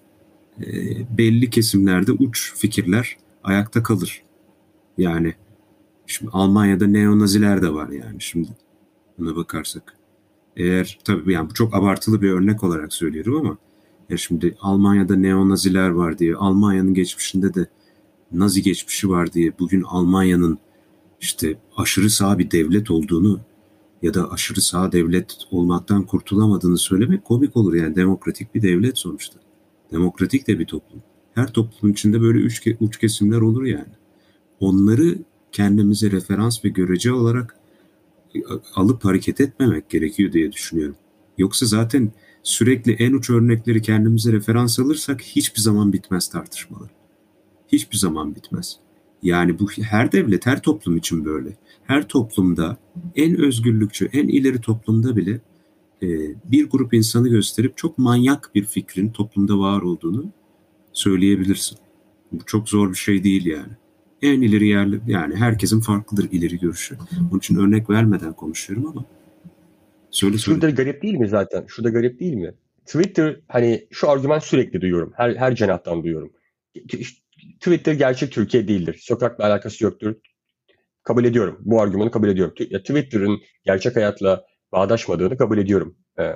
e, 0.61 0.67
belli 1.17 1.49
kesimlerde 1.49 2.11
uç 2.11 2.53
fikirler 2.55 3.17
ayakta 3.43 3.83
kalır. 3.83 4.26
Yani 4.97 5.33
şimdi 6.07 6.31
Almanya'da 6.33 6.87
neonaziler 6.87 7.61
de 7.61 7.73
var 7.73 7.89
yani 7.89 8.21
şimdi 8.21 8.47
buna 9.19 9.35
bakarsak. 9.35 9.97
Eğer 10.55 10.99
tabii 11.03 11.33
yani 11.33 11.49
bu 11.49 11.53
çok 11.53 11.75
abartılı 11.75 12.21
bir 12.21 12.31
örnek 12.31 12.63
olarak 12.63 12.93
söylüyorum 12.93 13.35
ama 13.35 13.57
ya 14.09 14.17
şimdi 14.17 14.55
Almanya'da 14.61 15.15
neonaziler 15.15 15.89
var 15.89 16.19
diye, 16.19 16.35
Almanya'nın 16.35 16.93
geçmişinde 16.93 17.53
de 17.53 17.67
Nazi 18.31 18.61
geçmişi 18.61 19.09
var 19.09 19.33
diye 19.33 19.59
bugün 19.59 19.81
Almanya'nın 19.81 20.57
işte 21.21 21.59
aşırı 21.77 22.09
sağ 22.09 22.39
bir 22.39 22.51
devlet 22.51 22.91
olduğunu 22.91 23.39
ya 24.01 24.13
da 24.13 24.31
aşırı 24.31 24.61
sağ 24.61 24.91
devlet 24.91 25.37
olmaktan 25.51 26.03
kurtulamadığını 26.03 26.77
söylemek 26.77 27.25
komik 27.25 27.57
olur. 27.57 27.73
Yani 27.73 27.95
demokratik 27.95 28.55
bir 28.55 28.61
devlet 28.61 28.97
sonuçta. 28.97 29.39
Demokratik 29.91 30.47
de 30.47 30.59
bir 30.59 30.65
toplum. 30.65 31.03
Her 31.33 31.53
toplumun 31.53 31.93
içinde 31.93 32.21
böyle 32.21 32.39
üç, 32.39 32.67
uç 32.79 32.97
kesimler 32.97 33.41
olur 33.41 33.63
yani. 33.63 33.93
Onları 34.59 35.17
kendimize 35.51 36.11
referans 36.11 36.65
ve 36.65 36.69
görece 36.69 37.13
olarak 37.13 37.55
e, 38.35 38.39
alıp 38.75 39.05
hareket 39.05 39.41
etmemek 39.41 39.89
gerekiyor 39.89 40.33
diye 40.33 40.51
düşünüyorum. 40.51 40.95
Yoksa 41.37 41.65
zaten 41.65 42.11
sürekli 42.43 42.91
en 42.91 43.13
uç 43.13 43.29
örnekleri 43.29 43.81
kendimize 43.81 44.31
referans 44.31 44.79
alırsak 44.79 45.21
hiçbir 45.21 45.61
zaman 45.61 45.93
bitmez 45.93 46.29
tartışmalar. 46.29 46.89
Hiçbir 47.67 47.97
zaman 47.97 48.35
bitmez. 48.35 48.79
Yani 49.23 49.59
bu 49.59 49.67
her 49.69 50.11
devlet, 50.11 50.45
her 50.45 50.61
toplum 50.61 50.97
için 50.97 51.25
böyle. 51.25 51.57
Her 51.83 52.07
toplumda 52.07 52.77
en 53.15 53.37
özgürlükçü, 53.37 54.09
en 54.13 54.27
ileri 54.27 54.61
toplumda 54.61 55.15
bile 55.15 55.41
e, 56.03 56.07
bir 56.51 56.69
grup 56.69 56.93
insanı 56.93 57.29
gösterip 57.29 57.77
çok 57.77 57.97
manyak 57.97 58.51
bir 58.55 58.65
fikrin 58.65 59.09
toplumda 59.09 59.59
var 59.59 59.81
olduğunu 59.81 60.25
söyleyebilirsin. 60.93 61.77
Bu 62.31 62.45
çok 62.45 62.69
zor 62.69 62.89
bir 62.89 62.97
şey 62.97 63.23
değil 63.23 63.45
yani. 63.45 63.73
En 64.21 64.41
ileri 64.41 64.67
yerli, 64.67 65.01
yani 65.07 65.35
herkesin 65.35 65.79
farklıdır 65.79 66.31
ileri 66.31 66.59
görüşü. 66.59 66.97
Onun 67.31 67.39
için 67.39 67.55
örnek 67.55 67.89
vermeden 67.89 68.33
konuşuyorum 68.33 68.87
ama 68.87 69.05
Söyle, 70.11 70.37
söyle. 70.37 70.59
Şurada 70.59 70.69
garip 70.69 71.01
değil 71.01 71.15
mi 71.15 71.27
zaten? 71.27 71.65
Şurada 71.67 71.89
garip 71.89 72.19
değil 72.19 72.33
mi? 72.33 72.53
Twitter 72.85 73.39
hani 73.47 73.87
şu 73.91 74.09
argüman 74.09 74.39
sürekli 74.39 74.81
duyuyorum. 74.81 75.13
Her 75.15 75.35
her 75.35 75.55
cenahtan 75.55 76.03
duyuyorum. 76.03 76.31
Twitter 77.59 77.93
gerçek 77.93 78.31
Türkiye 78.31 78.67
değildir. 78.67 78.99
Sokakla 79.01 79.45
alakası 79.45 79.83
yoktur. 79.83 80.15
Kabul 81.03 81.25
ediyorum. 81.25 81.57
Bu 81.61 81.81
argümanı 81.81 82.11
kabul 82.11 82.27
ediyorum. 82.27 82.53
Twitter'ın 82.55 83.39
gerçek 83.65 83.95
hayatla 83.95 84.45
bağdaşmadığını 84.71 85.37
kabul 85.37 85.57
ediyorum. 85.57 85.97
Ee, 86.19 86.33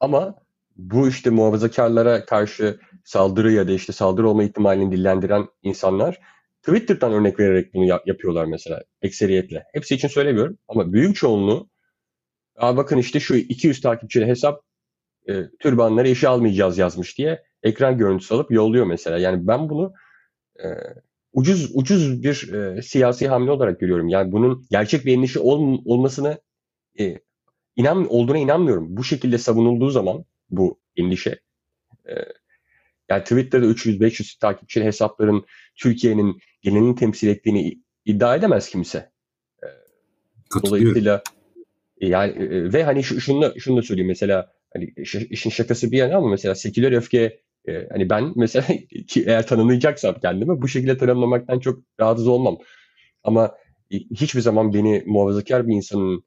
ama 0.00 0.34
bu 0.76 1.08
işte 1.08 1.30
muhafazakarlara 1.30 2.24
karşı 2.24 2.80
saldırı 3.04 3.52
ya 3.52 3.68
da 3.68 3.72
işte 3.72 3.92
saldırı 3.92 4.28
olma 4.28 4.44
ihtimalini 4.44 4.92
dillendiren 4.92 5.46
insanlar 5.62 6.18
Twitter'dan 6.62 7.12
örnek 7.12 7.40
vererek 7.40 7.74
bunu 7.74 7.84
yap- 7.84 8.06
yapıyorlar 8.06 8.44
mesela 8.44 8.82
ekseriyetle. 9.02 9.64
Hepsi 9.72 9.94
için 9.94 10.08
söylemiyorum 10.08 10.58
ama 10.68 10.92
büyük 10.92 11.16
çoğunluğu 11.16 11.70
Aa, 12.56 12.76
bakın 12.76 12.98
işte 12.98 13.20
şu 13.20 13.36
200 13.36 13.80
takipçili 13.80 14.26
hesap 14.26 14.62
e, 15.28 15.34
türbanları 15.60 16.08
işe 16.08 16.28
almayacağız 16.28 16.78
yazmış 16.78 17.18
diye 17.18 17.42
ekran 17.62 17.98
görüntüsü 17.98 18.34
alıp 18.34 18.50
yolluyor 18.52 18.86
mesela. 18.86 19.18
Yani 19.18 19.46
ben 19.46 19.68
bunu 19.68 19.92
e, 20.64 20.66
ucuz 21.32 21.70
ucuz 21.74 22.22
bir 22.22 22.52
e, 22.52 22.82
siyasi 22.82 23.28
hamle 23.28 23.50
olarak 23.50 23.80
görüyorum. 23.80 24.08
Yani 24.08 24.32
bunun 24.32 24.66
gerçek 24.70 25.06
bir 25.06 25.14
endişe 25.18 25.40
ol, 25.40 25.78
olmasını 25.84 26.40
e, 27.00 27.18
inan 27.76 28.08
olduğuna 28.12 28.38
inanmıyorum. 28.38 28.96
Bu 28.96 29.04
şekilde 29.04 29.38
savunulduğu 29.38 29.90
zaman 29.90 30.24
bu 30.50 30.80
endişe 30.96 31.40
e, 32.08 32.14
yani 33.08 33.22
Twitter'da 33.22 33.66
300-500 33.66 34.38
takipçili 34.38 34.84
hesapların 34.84 35.44
Türkiye'nin 35.76 36.38
genelini 36.62 36.94
temsil 36.94 37.28
ettiğini 37.28 37.78
iddia 38.04 38.36
edemez 38.36 38.70
kimse. 38.70 39.10
E, 39.62 39.68
dolayısıyla 40.64 41.22
e, 42.00 42.08
yani 42.08 42.32
e, 42.32 42.44
e, 42.44 42.72
ve 42.72 42.84
hani 42.84 43.04
şunu 43.04 43.42
da, 43.42 43.54
şunu 43.58 43.76
da 43.76 43.82
söyleyeyim 43.82 44.08
mesela 44.08 44.52
hani 44.72 44.94
işin 45.30 45.50
şakası 45.50 45.92
bir 45.92 45.98
yana 45.98 46.16
ama 46.16 46.28
mesela 46.28 46.54
seküler 46.54 46.92
öfke 46.92 47.40
hani 47.90 48.10
ben 48.10 48.32
mesela 48.36 48.66
eğer 49.16 49.46
tanımlayacaksam 49.46 50.20
kendimi 50.20 50.62
bu 50.62 50.68
şekilde 50.68 50.98
tanımlamaktan 50.98 51.60
çok 51.60 51.82
rahatsız 52.00 52.28
olmam. 52.28 52.58
Ama 53.24 53.54
hiçbir 53.90 54.40
zaman 54.40 54.74
beni 54.74 55.04
muhafazakar 55.06 55.68
bir 55.68 55.74
insanın 55.74 56.24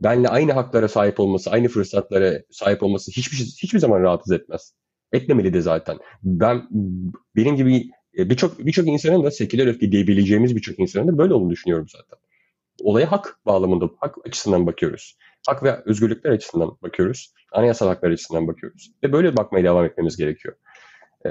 benle 0.00 0.28
aynı 0.28 0.52
haklara 0.52 0.88
sahip 0.88 1.20
olması, 1.20 1.50
aynı 1.50 1.68
fırsatlara 1.68 2.42
sahip 2.50 2.82
olması 2.82 3.10
hiçbir 3.10 3.36
hiçbir 3.36 3.78
zaman 3.78 4.02
rahatsız 4.02 4.32
etmez. 4.32 4.74
Etmemeli 5.12 5.54
de 5.54 5.60
zaten. 5.60 5.98
Ben 6.22 6.68
benim 7.36 7.56
gibi 7.56 7.90
e, 8.18 8.30
birçok 8.30 8.58
birçok 8.58 8.88
insanın 8.88 9.24
da 9.24 9.30
seküler 9.30 9.66
öfke 9.66 9.92
diyebileceğimiz 9.92 10.56
birçok 10.56 10.78
insanın 10.78 11.08
da 11.08 11.18
böyle 11.18 11.34
olduğunu 11.34 11.50
düşünüyorum 11.50 11.86
zaten. 11.88 12.18
Olaya 12.82 13.12
hak 13.12 13.38
bağlamında, 13.46 13.90
hak 13.96 14.14
açısından 14.26 14.66
bakıyoruz. 14.66 15.16
Hak 15.46 15.62
ve 15.62 15.82
özgürlükler 15.84 16.30
açısından 16.30 16.76
bakıyoruz. 16.82 17.34
Anayasal 17.52 17.86
haklar 17.86 18.10
açısından 18.10 18.48
bakıyoruz. 18.48 18.92
Ve 19.02 19.12
böyle 19.12 19.36
bakmaya 19.36 19.64
devam 19.64 19.84
etmemiz 19.84 20.16
gerekiyor. 20.16 20.54
E, 21.26 21.28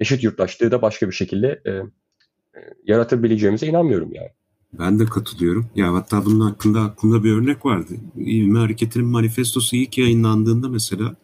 eşit 0.00 0.24
yurttaşlığı 0.24 0.70
da 0.70 0.82
başka 0.82 1.08
bir 1.08 1.14
şekilde 1.14 1.62
e, 1.64 1.70
e, 1.70 2.60
yaratabileceğimize 2.84 3.66
inanmıyorum 3.66 4.12
yani. 4.12 4.30
Ben 4.78 4.98
de 4.98 5.04
katılıyorum. 5.04 5.70
Ya 5.74 5.94
hatta 5.94 6.24
bunun 6.24 6.40
hakkında 6.40 6.80
aklımda 6.80 7.24
bir 7.24 7.32
örnek 7.32 7.66
vardı. 7.66 7.94
İlmi 8.16 8.58
Hareketi'nin 8.58 9.06
manifestosu 9.06 9.76
ilk 9.76 9.98
yayınlandığında 9.98 10.68
mesela 10.68 11.16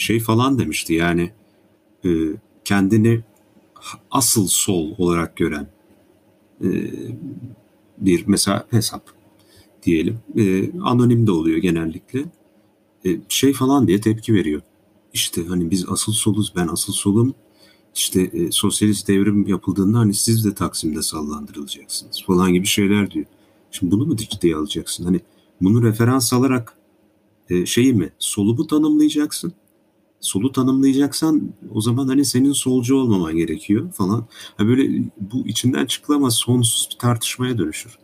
şey 0.00 0.20
falan 0.20 0.58
demişti 0.58 0.94
yani 0.94 1.32
e, 2.04 2.08
kendini 2.64 3.20
asıl 4.10 4.46
sol 4.46 4.90
olarak 4.98 5.36
gören 5.36 5.68
e, 6.64 6.68
bir 7.98 8.24
mesela 8.26 8.66
hesap 8.70 9.10
diyelim. 9.82 10.18
E, 10.36 10.72
anonim 10.80 11.26
de 11.26 11.32
oluyor 11.32 11.58
genellikle. 11.58 12.24
E, 13.06 13.20
şey 13.28 13.52
falan 13.52 13.88
diye 13.88 14.00
tepki 14.00 14.34
veriyor. 14.34 14.62
İşte 15.12 15.46
hani 15.46 15.70
biz 15.70 15.84
asıl 15.88 16.12
soluz, 16.12 16.52
ben 16.56 16.68
asıl 16.68 16.92
solum. 16.92 17.34
İşte 17.94 18.22
e, 18.22 18.50
sosyalist 18.50 19.08
devrim 19.08 19.46
yapıldığında 19.46 19.98
hani 19.98 20.14
siz 20.14 20.44
de 20.44 20.54
Taksim'de 20.54 21.02
sallandırılacaksınız 21.02 22.22
falan 22.26 22.52
gibi 22.52 22.66
şeyler 22.66 23.10
diyor. 23.10 23.26
Şimdi 23.70 23.92
bunu 23.92 24.06
mu 24.06 24.16
ciddiye 24.16 24.56
alacaksın? 24.56 25.04
Hani 25.04 25.20
bunu 25.60 25.82
referans 25.82 26.32
alarak 26.32 26.76
e, 27.50 27.66
şeyi 27.66 27.94
mi, 27.94 28.12
solu 28.18 28.54
mu 28.54 28.66
tanımlayacaksın? 28.66 29.52
Solu 30.20 30.52
tanımlayacaksan 30.52 31.52
o 31.74 31.80
zaman 31.80 32.08
hani 32.08 32.24
senin 32.24 32.52
solcu 32.52 32.96
olmaman 32.96 33.36
gerekiyor 33.36 33.92
falan. 33.92 34.26
Ha 34.56 34.66
böyle 34.66 35.04
bu 35.20 35.46
içinden 35.46 35.86
çıkılamaz 35.86 36.34
sonsuz 36.34 36.88
bir 36.92 36.98
tartışmaya 36.98 37.58
dönüşür. 37.58 37.98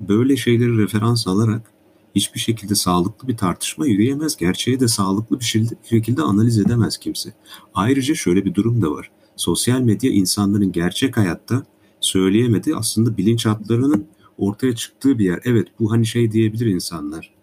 Böyle 0.00 0.36
şeyleri 0.36 0.78
referans 0.78 1.26
alarak 1.26 1.72
hiçbir 2.14 2.40
şekilde 2.40 2.74
sağlıklı 2.74 3.28
bir 3.28 3.36
tartışma 3.36 3.86
yürüyemez. 3.86 4.36
Gerçeği 4.36 4.80
de 4.80 4.88
sağlıklı 4.88 5.40
bir 5.40 5.44
şekilde 5.90 6.22
analiz 6.22 6.58
edemez 6.58 6.98
kimse. 6.98 7.34
Ayrıca 7.74 8.14
şöyle 8.14 8.44
bir 8.44 8.54
durum 8.54 8.82
da 8.82 8.90
var. 8.90 9.10
Sosyal 9.36 9.80
medya 9.80 10.10
insanların 10.10 10.72
gerçek 10.72 11.16
hayatta 11.16 11.62
söyleyemediği 12.00 12.76
aslında 12.76 13.16
bilinçaltlarının 13.16 14.06
ortaya 14.38 14.74
çıktığı 14.74 15.18
bir 15.18 15.24
yer. 15.24 15.40
Evet 15.44 15.68
bu 15.80 15.92
hani 15.92 16.06
şey 16.06 16.32
diyebilir 16.32 16.66
insanlar. 16.66 17.39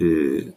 E, 0.00 0.06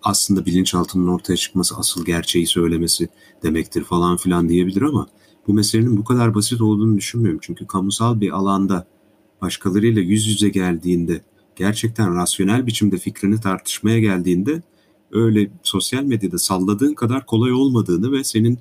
aslında 0.03 0.45
bilinçaltının 0.45 1.07
ortaya 1.07 1.37
çıkması 1.37 1.75
asıl 1.75 2.05
gerçeği 2.05 2.47
söylemesi 2.47 3.09
demektir 3.43 3.83
falan 3.83 4.17
filan 4.17 4.49
diyebilir 4.49 4.81
ama 4.81 5.07
bu 5.47 5.53
meselenin 5.53 5.97
bu 5.97 6.03
kadar 6.03 6.35
basit 6.35 6.61
olduğunu 6.61 6.97
düşünmüyorum. 6.97 7.39
Çünkü 7.43 7.67
kamusal 7.67 8.21
bir 8.21 8.31
alanda 8.31 8.87
başkalarıyla 9.41 10.01
yüz 10.01 10.27
yüze 10.27 10.49
geldiğinde 10.49 11.21
gerçekten 11.55 12.15
rasyonel 12.15 12.67
biçimde 12.67 12.97
fikrini 12.97 13.41
tartışmaya 13.41 13.99
geldiğinde 13.99 14.61
öyle 15.11 15.51
sosyal 15.63 16.03
medyada 16.03 16.37
salladığın 16.37 16.93
kadar 16.93 17.25
kolay 17.25 17.51
olmadığını 17.51 18.11
ve 18.11 18.23
senin 18.23 18.59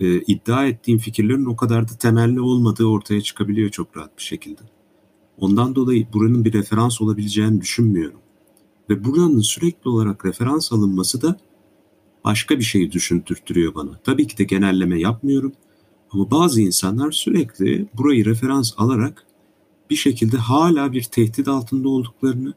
e, 0.00 0.20
iddia 0.20 0.66
ettiğin 0.66 0.98
fikirlerin 0.98 1.44
o 1.44 1.56
kadar 1.56 1.88
da 1.88 1.92
temelli 1.92 2.40
olmadığı 2.40 2.86
ortaya 2.86 3.20
çıkabiliyor 3.20 3.70
çok 3.70 3.96
rahat 3.96 4.18
bir 4.18 4.22
şekilde. 4.22 4.62
Ondan 5.38 5.74
dolayı 5.74 6.06
buranın 6.12 6.44
bir 6.44 6.52
referans 6.52 7.00
olabileceğini 7.00 7.60
düşünmüyorum. 7.60 8.20
Ve 8.90 9.04
buranın 9.04 9.40
sürekli 9.40 9.90
olarak 9.90 10.24
referans 10.24 10.72
alınması 10.72 11.22
da 11.22 11.36
başka 12.24 12.58
bir 12.58 12.64
şey 12.64 12.92
düşündürtüyor 12.92 13.74
bana. 13.74 14.00
Tabii 14.04 14.26
ki 14.26 14.38
de 14.38 14.44
genelleme 14.44 15.00
yapmıyorum. 15.00 15.52
Ama 16.10 16.30
bazı 16.30 16.60
insanlar 16.60 17.10
sürekli 17.10 17.86
burayı 17.94 18.24
referans 18.24 18.72
alarak 18.76 19.26
bir 19.90 19.96
şekilde 19.96 20.36
hala 20.36 20.92
bir 20.92 21.02
tehdit 21.02 21.48
altında 21.48 21.88
olduklarını, 21.88 22.54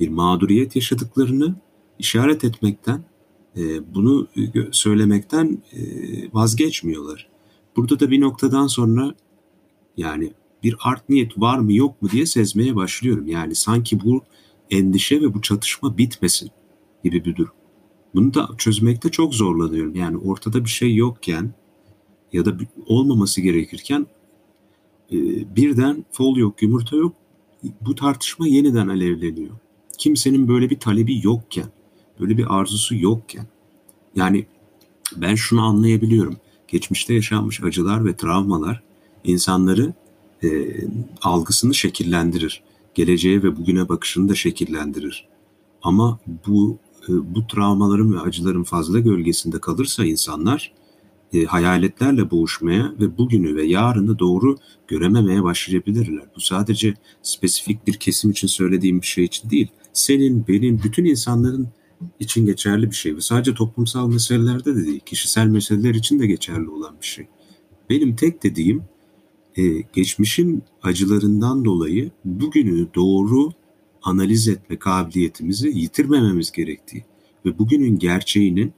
bir 0.00 0.08
mağduriyet 0.08 0.76
yaşadıklarını 0.76 1.54
işaret 1.98 2.44
etmekten, 2.44 3.04
e, 3.56 3.94
bunu 3.94 4.28
söylemekten 4.70 5.62
e, 5.72 5.80
vazgeçmiyorlar. 6.32 7.28
Burada 7.76 8.00
da 8.00 8.10
bir 8.10 8.20
noktadan 8.20 8.66
sonra 8.66 9.14
yani 9.96 10.32
bir 10.62 10.76
art 10.84 11.08
niyet 11.08 11.40
var 11.40 11.58
mı 11.58 11.72
yok 11.72 12.02
mu 12.02 12.10
diye 12.10 12.26
sezmeye 12.26 12.76
başlıyorum. 12.76 13.26
Yani 13.26 13.54
sanki 13.54 14.04
bu 14.04 14.22
endişe 14.72 15.20
ve 15.20 15.34
bu 15.34 15.42
çatışma 15.42 15.98
bitmesin 15.98 16.50
gibi 17.04 17.24
bir 17.24 17.36
durum. 17.36 17.54
Bunu 18.14 18.34
da 18.34 18.48
çözmekte 18.58 19.10
çok 19.10 19.34
zorlanıyorum. 19.34 19.94
Yani 19.94 20.16
ortada 20.16 20.64
bir 20.64 20.70
şey 20.70 20.94
yokken 20.94 21.54
ya 22.32 22.44
da 22.44 22.56
olmaması 22.86 23.40
gerekirken 23.40 24.06
e, 25.12 25.16
birden 25.56 26.04
fol 26.12 26.36
yok, 26.36 26.62
yumurta 26.62 26.96
yok. 26.96 27.14
Bu 27.80 27.94
tartışma 27.94 28.46
yeniden 28.46 28.88
alevleniyor. 28.88 29.50
Kimsenin 29.98 30.48
böyle 30.48 30.70
bir 30.70 30.78
talebi 30.78 31.20
yokken, 31.26 31.66
böyle 32.20 32.38
bir 32.38 32.58
arzusu 32.58 32.96
yokken. 32.96 33.46
Yani 34.16 34.46
ben 35.16 35.34
şunu 35.34 35.62
anlayabiliyorum. 35.62 36.36
Geçmişte 36.68 37.14
yaşanmış 37.14 37.62
acılar 37.62 38.04
ve 38.04 38.16
travmalar 38.16 38.82
insanları 39.24 39.94
e, 40.44 40.48
algısını 41.22 41.74
şekillendirir. 41.74 42.62
Geleceğe 42.94 43.42
ve 43.42 43.56
bugüne 43.56 43.88
bakışını 43.88 44.28
da 44.28 44.34
şekillendirir. 44.34 45.28
Ama 45.82 46.20
bu 46.46 46.78
e, 47.08 47.34
bu 47.34 47.46
travmaların 47.46 48.14
ve 48.14 48.20
acıların 48.20 48.62
fazla 48.62 49.00
gölgesinde 49.00 49.60
kalırsa 49.60 50.04
insanlar 50.04 50.72
e, 51.32 51.44
hayaletlerle 51.44 52.30
boğuşmaya 52.30 52.94
ve 53.00 53.18
bugünü 53.18 53.56
ve 53.56 53.64
yarını 53.64 54.18
doğru 54.18 54.56
görememeye 54.88 55.42
başlayabilirler. 55.42 56.24
Bu 56.36 56.40
sadece 56.40 56.94
spesifik 57.22 57.86
bir 57.86 57.94
kesim 57.94 58.30
için 58.30 58.48
söylediğim 58.48 59.00
bir 59.00 59.06
şey 59.06 59.24
için 59.24 59.50
değil. 59.50 59.68
Senin, 59.92 60.48
benim, 60.48 60.82
bütün 60.82 61.04
insanların 61.04 61.68
için 62.20 62.46
geçerli 62.46 62.90
bir 62.90 62.96
şey. 62.96 63.16
Ve 63.16 63.20
sadece 63.20 63.54
toplumsal 63.54 64.08
meselelerde 64.08 64.76
de 64.76 64.86
değil, 64.86 65.00
kişisel 65.00 65.46
meseleler 65.46 65.94
için 65.94 66.18
de 66.18 66.26
geçerli 66.26 66.68
olan 66.68 66.96
bir 67.00 67.06
şey. 67.06 67.26
Benim 67.90 68.16
tek 68.16 68.42
dediğim 68.42 68.82
e, 69.56 69.62
geçmişin 69.92 70.62
acılarından 70.82 71.64
dolayı 71.64 72.10
bugünü 72.24 72.86
doğru 72.94 73.52
analiz 74.02 74.48
etme 74.48 74.78
kabiliyetimizi 74.78 75.68
yitirmememiz 75.68 76.52
gerektiği 76.52 77.04
ve 77.44 77.58
bugünün 77.58 77.98
gerçeğinin 77.98 78.72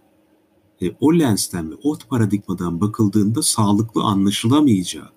e, 0.83 0.91
o 1.01 1.19
lensten 1.19 1.71
ve 1.71 1.75
o 1.83 1.99
paradigmadan 2.09 2.81
bakıldığında 2.81 3.43
sağlıklı 3.43 4.03
anlaşılamayacağı 4.03 5.11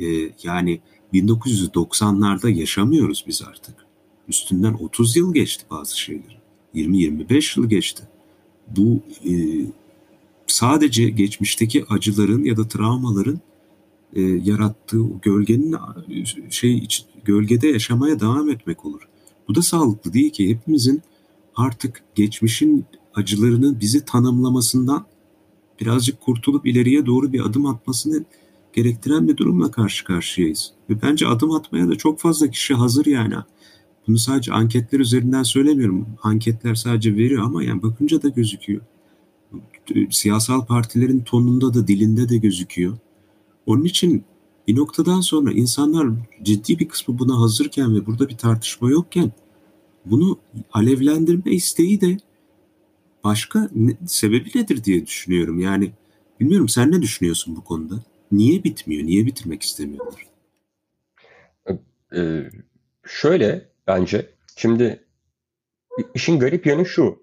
e, 0.00 0.06
yani 0.42 0.80
1990'larda 1.14 2.50
yaşamıyoruz 2.50 3.24
biz 3.26 3.42
artık. 3.42 3.74
Üstünden 4.28 4.72
30 4.72 5.16
yıl 5.16 5.34
geçti 5.34 5.64
bazı 5.70 6.00
şeyler. 6.00 6.40
20-25 6.74 7.60
yıl 7.60 7.68
geçti. 7.68 8.02
Bu 8.76 9.00
e, 9.30 9.32
sadece 10.46 11.10
geçmişteki 11.10 11.84
acıların 11.88 12.44
ya 12.44 12.56
da 12.56 12.68
travmaların 12.68 13.40
e, 14.12 14.20
yarattığı 14.20 15.02
o 15.02 15.20
gölgenin 15.22 15.76
şey 16.50 16.88
gölgede 17.24 17.68
yaşamaya 17.68 18.20
devam 18.20 18.50
etmek 18.50 18.84
olur. 18.84 19.08
Bu 19.48 19.54
da 19.54 19.62
sağlıklı 19.62 20.12
değil 20.12 20.30
ki 20.30 20.50
hepimizin 20.50 21.02
artık 21.56 22.02
geçmişin 22.14 22.84
acılarını 23.14 23.80
bizi 23.80 24.04
tanımlamasından 24.04 25.06
birazcık 25.80 26.20
kurtulup 26.20 26.66
ileriye 26.66 27.06
doğru 27.06 27.32
bir 27.32 27.40
adım 27.40 27.66
atmasını 27.66 28.24
gerektiren 28.72 29.28
bir 29.28 29.36
durumla 29.36 29.70
karşı 29.70 30.04
karşıyayız. 30.04 30.72
Ve 30.90 31.02
bence 31.02 31.26
adım 31.26 31.50
atmaya 31.50 31.88
da 31.88 31.94
çok 31.94 32.20
fazla 32.20 32.50
kişi 32.50 32.74
hazır 32.74 33.06
yani. 33.06 33.34
Bunu 34.08 34.18
sadece 34.18 34.52
anketler 34.52 35.00
üzerinden 35.00 35.42
söylemiyorum. 35.42 36.06
Anketler 36.22 36.74
sadece 36.74 37.16
veriyor 37.16 37.42
ama 37.42 37.62
yani 37.62 37.82
bakınca 37.82 38.22
da 38.22 38.28
gözüküyor. 38.28 38.80
Siyasal 40.10 40.66
partilerin 40.66 41.20
tonunda 41.20 41.74
da 41.74 41.86
dilinde 41.86 42.28
de 42.28 42.36
gözüküyor. 42.36 42.98
Onun 43.66 43.84
için 43.84 44.24
bir 44.68 44.76
noktadan 44.76 45.20
sonra 45.20 45.52
insanlar 45.52 46.08
ciddi 46.42 46.78
bir 46.78 46.88
kısmı 46.88 47.18
buna 47.18 47.40
hazırken 47.40 47.94
ve 47.94 48.06
burada 48.06 48.28
bir 48.28 48.36
tartışma 48.36 48.90
yokken 48.90 49.32
bunu 50.04 50.38
alevlendirme 50.72 51.52
isteği 51.52 52.00
de 52.00 52.16
başka 53.24 53.68
ne, 53.74 53.96
sebebi 54.06 54.50
nedir 54.54 54.84
diye 54.84 55.06
düşünüyorum. 55.06 55.60
Yani 55.60 55.92
bilmiyorum 56.40 56.68
sen 56.68 56.92
ne 56.92 57.02
düşünüyorsun 57.02 57.56
bu 57.56 57.64
konuda? 57.64 57.94
Niye 58.32 58.64
bitmiyor? 58.64 59.06
Niye 59.06 59.26
bitirmek 59.26 59.62
istemiyorlar? 59.62 60.26
Ee, 62.16 62.50
şöyle 63.06 63.68
bence 63.86 64.30
şimdi 64.56 65.04
işin 66.14 66.38
garip 66.38 66.66
yanı 66.66 66.86
şu. 66.86 67.22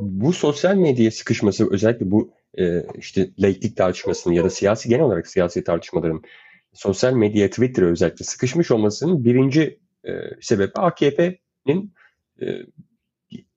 Bu 0.00 0.32
sosyal 0.32 0.76
medyaya 0.76 1.10
sıkışması 1.10 1.70
özellikle 1.70 2.10
bu 2.10 2.30
e, 2.58 2.82
işte 2.98 3.30
laiklik 3.38 3.76
tartışmasının 3.76 4.34
ya 4.34 4.44
da 4.44 4.50
siyasi 4.50 4.88
genel 4.88 5.04
olarak 5.04 5.26
siyasi 5.26 5.64
tartışmaların 5.64 6.22
sosyal 6.72 7.12
medya 7.12 7.50
Twitter'a 7.50 7.86
özellikle 7.86 8.24
sıkışmış 8.24 8.70
olmasının 8.70 9.24
birinci 9.24 9.78
e, 10.04 10.10
sebebi 10.40 10.72
AKP'nin 10.74 11.94
e, 12.42 12.46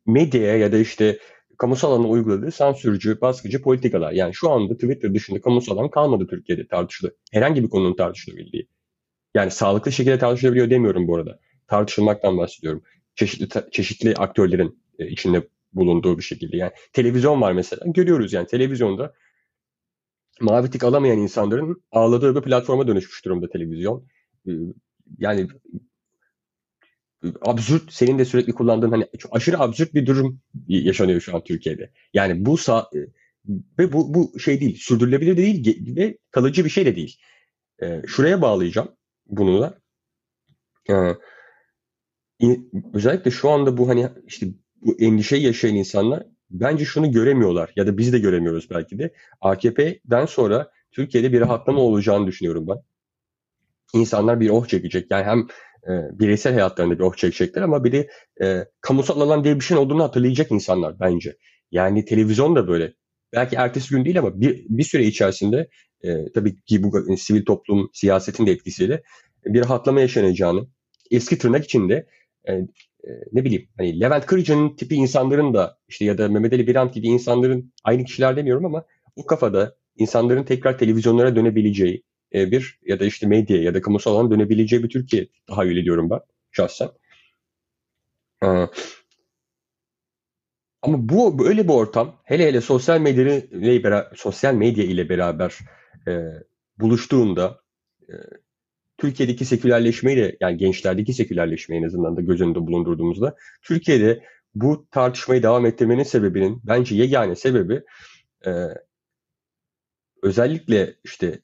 medyaya 0.05 0.57
ya 0.57 0.71
da 0.71 0.77
işte 0.77 1.19
kamusal 1.57 1.91
alana 1.91 2.07
uyguladığı 2.07 2.51
sansürcü, 2.51 3.21
baskıcı 3.21 3.61
politikalar. 3.61 4.11
Yani 4.11 4.33
şu 4.33 4.49
anda 4.49 4.73
Twitter 4.73 5.13
dışında 5.13 5.41
kamusal 5.41 5.77
alan 5.77 5.89
kalmadı 5.89 6.27
Türkiye'de 6.29 6.67
tartışılı. 6.67 7.15
Herhangi 7.31 7.63
bir 7.63 7.69
konunun 7.69 7.95
tartışılabildiği. 7.95 8.67
Yani 9.35 9.51
sağlıklı 9.51 9.91
şekilde 9.91 10.19
tartışılabiliyor 10.19 10.69
demiyorum 10.69 11.07
bu 11.07 11.15
arada. 11.15 11.39
Tartışılmaktan 11.67 12.37
bahsediyorum. 12.37 12.83
Çeşitli 13.15 13.71
çeşitli 13.71 14.13
aktörlerin 14.13 14.79
içinde 14.99 15.47
bulunduğu 15.73 16.17
bir 16.17 16.23
şekilde. 16.23 16.57
Yani 16.57 16.71
televizyon 16.93 17.41
var 17.41 17.51
mesela. 17.51 17.83
Görüyoruz 17.85 18.33
yani 18.33 18.47
televizyonda 18.47 19.13
mavi 20.41 20.69
tik 20.69 20.83
alamayan 20.83 21.17
insanların 21.17 21.83
ağladığı 21.91 22.35
bir 22.35 22.41
platforma 22.41 22.87
dönüşmüş 22.87 23.25
durumda 23.25 23.49
televizyon. 23.49 24.07
Ee, 24.47 24.51
yani 25.17 25.47
absürt 27.41 27.93
senin 27.93 28.19
de 28.19 28.25
sürekli 28.25 28.53
kullandığın 28.53 28.91
hani 28.91 29.07
aşırı 29.31 29.59
absürt 29.59 29.93
bir 29.93 30.05
durum 30.05 30.41
yaşanıyor 30.67 31.21
şu 31.21 31.35
an 31.35 31.43
Türkiye'de. 31.43 31.91
Yani 32.13 32.45
bu 32.45 32.57
sağ, 32.57 32.89
e, 32.95 32.99
ve 33.79 33.93
bu, 33.93 34.13
bu 34.13 34.39
şey 34.39 34.61
değil, 34.61 34.77
sürdürülebilir 34.79 35.37
de 35.37 35.37
değil 35.37 35.95
ve 35.95 36.17
kalıcı 36.31 36.65
bir 36.65 36.69
şey 36.69 36.85
de 36.85 36.95
değil. 36.95 37.19
Ee, 37.83 38.01
şuraya 38.07 38.41
bağlayacağım 38.41 38.95
bunu 39.27 39.61
da. 39.61 39.79
Ee, 40.89 41.15
özellikle 42.93 43.31
şu 43.31 43.49
anda 43.49 43.77
bu 43.77 43.89
hani 43.89 44.09
işte 44.27 44.47
bu 44.81 44.95
endişe 44.99 45.37
yaşayan 45.37 45.75
insanlar 45.75 46.23
bence 46.49 46.85
şunu 46.85 47.11
göremiyorlar 47.11 47.73
ya 47.75 47.87
da 47.87 47.97
biz 47.97 48.13
de 48.13 48.19
göremiyoruz 48.19 48.69
belki 48.69 48.99
de. 48.99 49.13
AKP'den 49.41 50.25
sonra 50.25 50.71
Türkiye'de 50.91 51.33
bir 51.33 51.41
rahatlama 51.41 51.81
olacağını 51.81 52.27
düşünüyorum 52.27 52.67
ben. 52.67 52.77
İnsanlar 53.93 54.39
bir 54.39 54.49
oh 54.49 54.65
çekecek. 54.65 55.11
Yani 55.11 55.23
hem 55.23 55.39
e, 55.87 56.19
bireysel 56.19 56.53
hayatlarında 56.53 56.99
bir 56.99 57.03
oh 57.03 57.15
çekecekler 57.15 57.61
ama 57.61 57.83
bir 57.83 57.91
de 57.91 58.09
e, 58.41 58.65
kamusal 58.81 59.21
alan 59.21 59.43
diye 59.43 59.55
bir 59.55 59.63
şey 59.63 59.77
olduğunu 59.77 60.03
hatırlayacak 60.03 60.51
insanlar 60.51 60.99
bence. 60.99 61.37
Yani 61.71 62.05
televizyon 62.05 62.55
da 62.55 62.67
böyle. 62.67 62.93
Belki 63.33 63.55
ertesi 63.55 63.89
gün 63.89 64.05
değil 64.05 64.19
ama 64.19 64.41
bir, 64.41 64.65
bir 64.69 64.83
süre 64.83 65.03
içerisinde 65.03 65.69
e, 66.03 66.31
tabii 66.31 66.61
ki 66.61 66.83
bu 66.83 67.17
sivil 67.17 67.45
toplum 67.45 67.89
siyasetin 67.93 68.45
de 68.45 68.51
etkisiyle 68.51 69.03
bir 69.45 69.61
rahatlama 69.61 70.01
yaşanacağını 70.01 70.67
eski 71.11 71.37
tırnak 71.37 71.65
içinde 71.65 72.07
e, 72.49 72.61
e, 73.03 73.09
ne 73.33 73.45
bileyim 73.45 73.69
hani 73.77 73.99
Levent 73.99 74.25
Kırca'nın 74.25 74.75
tipi 74.75 74.95
insanların 74.95 75.53
da 75.53 75.77
işte 75.87 76.05
ya 76.05 76.17
da 76.17 76.29
Mehmet 76.29 76.53
Ali 76.53 76.67
Birant 76.67 76.93
gibi 76.93 77.07
insanların 77.07 77.73
aynı 77.83 78.03
kişiler 78.03 78.37
demiyorum 78.37 78.65
ama 78.65 78.85
bu 79.17 79.25
kafada 79.25 79.75
insanların 79.97 80.43
tekrar 80.43 80.77
televizyonlara 80.77 81.35
dönebileceği 81.35 82.03
e, 82.33 82.51
bir 82.51 82.79
ya 82.85 82.99
da 82.99 83.05
işte 83.05 83.27
medya 83.27 83.61
ya 83.63 83.73
da 83.73 83.81
kamusal 83.81 84.15
alan 84.15 84.31
dönebileceği 84.31 84.83
bir 84.83 84.89
Türkiye 84.89 85.27
tahayyül 85.47 85.77
ediyorum 85.77 86.09
ben 86.09 86.19
şahsen. 86.51 86.89
Ee, 88.43 88.67
ama 90.81 91.09
bu 91.09 91.39
böyle 91.39 91.63
bir 91.63 91.73
ortam 91.73 92.21
hele 92.23 92.47
hele 92.47 92.61
sosyal 92.61 92.99
medya 92.99 93.23
ile 93.23 93.83
beraber, 93.83 94.11
sosyal 94.15 94.53
medya 94.53 94.83
ile 94.83 95.09
beraber 95.09 95.57
e, 96.07 96.11
buluştuğunda 96.79 97.61
e, 98.09 98.13
Türkiye'deki 98.99 99.45
sekülerleşmeyle 99.45 100.37
yani 100.41 100.57
gençlerdeki 100.57 101.13
sekülerleşmeyi 101.13 101.81
en 101.81 101.85
azından 101.85 102.17
da 102.17 102.21
göz 102.21 102.41
önünde 102.41 102.59
bulundurduğumuzda 102.59 103.35
Türkiye'de 103.61 104.23
bu 104.55 104.87
tartışmayı 104.91 105.43
devam 105.43 105.65
ettirmenin 105.65 106.03
sebebinin 106.03 106.61
bence 106.63 106.95
yegane 106.95 107.35
sebebi 107.35 107.83
e, 108.45 108.51
özellikle 110.23 110.95
işte 111.03 111.39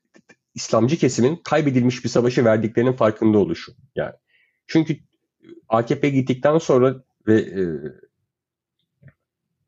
İslamcı 0.55 0.97
kesimin 0.97 1.35
kaybedilmiş 1.35 2.03
bir 2.03 2.09
savaşı 2.09 2.45
verdiklerinin 2.45 2.93
farkında 2.93 3.37
oluşu. 3.37 3.71
Yani 3.95 4.13
çünkü 4.67 4.97
AKP 5.69 6.09
gittikten 6.09 6.57
sonra 6.57 7.03
ve 7.27 7.39
e, 7.39 7.61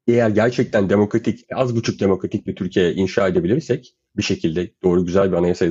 eğer 0.07 0.29
gerçekten 0.29 0.89
demokratik, 0.89 1.45
az 1.53 1.75
buçuk 1.75 1.99
demokratik 1.99 2.47
bir 2.47 2.55
Türkiye 2.55 2.93
inşa 2.93 3.27
edebilirsek 3.27 3.95
bir 4.17 4.23
şekilde 4.23 4.71
doğru 4.83 5.05
güzel 5.05 5.31
bir 5.31 5.37
anayasa 5.37 5.65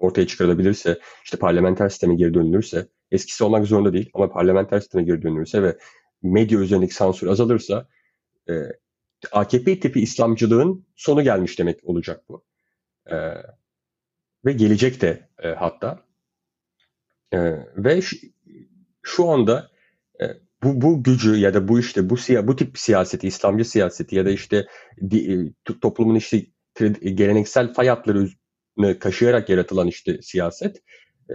ortaya 0.00 0.26
çıkarılabilirse, 0.26 0.98
işte 1.24 1.36
parlamenter 1.36 1.88
sisteme 1.88 2.14
geri 2.14 2.34
dönülürse, 2.34 2.88
eskisi 3.10 3.44
olmak 3.44 3.66
zorunda 3.66 3.92
değil 3.92 4.10
ama 4.14 4.30
parlamenter 4.30 4.80
sisteme 4.80 5.04
geri 5.04 5.22
dönülürse 5.22 5.62
ve 5.62 5.78
medya 6.22 6.60
üzerindeki 6.60 6.94
sansür 6.94 7.26
azalırsa 7.26 7.88
e, 8.48 8.52
AKP 9.32 9.80
tipi 9.80 10.00
İslamcılığın 10.00 10.86
sonu 10.96 11.22
gelmiş 11.22 11.58
demek 11.58 11.84
olacak 11.84 12.24
bu. 12.28 12.44
E, 13.10 13.16
ve 14.44 14.52
gelecek 14.52 15.00
de 15.00 15.28
e, 15.42 15.48
hatta. 15.48 16.04
E, 17.32 17.38
ve 17.76 18.00
şu, 19.02 19.28
anda 19.28 19.70
e, 20.20 20.24
bu 20.62 20.80
bu 20.80 21.02
gücü 21.02 21.36
ya 21.36 21.54
da 21.54 21.68
bu 21.68 21.80
işte 21.80 22.10
bu 22.10 22.16
siya 22.16 22.48
bu 22.48 22.56
tip 22.56 22.78
siyaseti, 22.78 23.26
İslamcı 23.26 23.64
siyaseti 23.64 24.16
ya 24.16 24.26
da 24.26 24.30
işte 24.30 24.66
di, 25.10 25.32
e, 25.32 25.74
toplumun 25.80 26.14
işte 26.14 26.46
geleneksel 27.14 27.72
fay 27.72 27.88
hatları 27.88 28.28
kaşıyarak 28.98 29.48
yaratılan 29.48 29.86
işte 29.86 30.22
siyaset 30.22 30.82
e, 31.30 31.34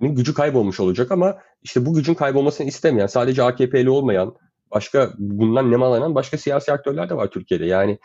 gücü 0.00 0.34
kaybolmuş 0.34 0.80
olacak 0.80 1.10
ama 1.10 1.38
işte 1.62 1.86
bu 1.86 1.94
gücün 1.94 2.14
kaybolmasını 2.14 2.66
istemeyen, 2.66 3.06
sadece 3.06 3.42
AKP'li 3.42 3.90
olmayan, 3.90 4.36
başka 4.70 5.12
bundan 5.18 5.70
nemalanan 5.70 6.14
başka 6.14 6.38
siyasi 6.38 6.72
aktörler 6.72 7.10
de 7.10 7.16
var 7.16 7.30
Türkiye'de. 7.30 7.66
Yani 7.66 7.98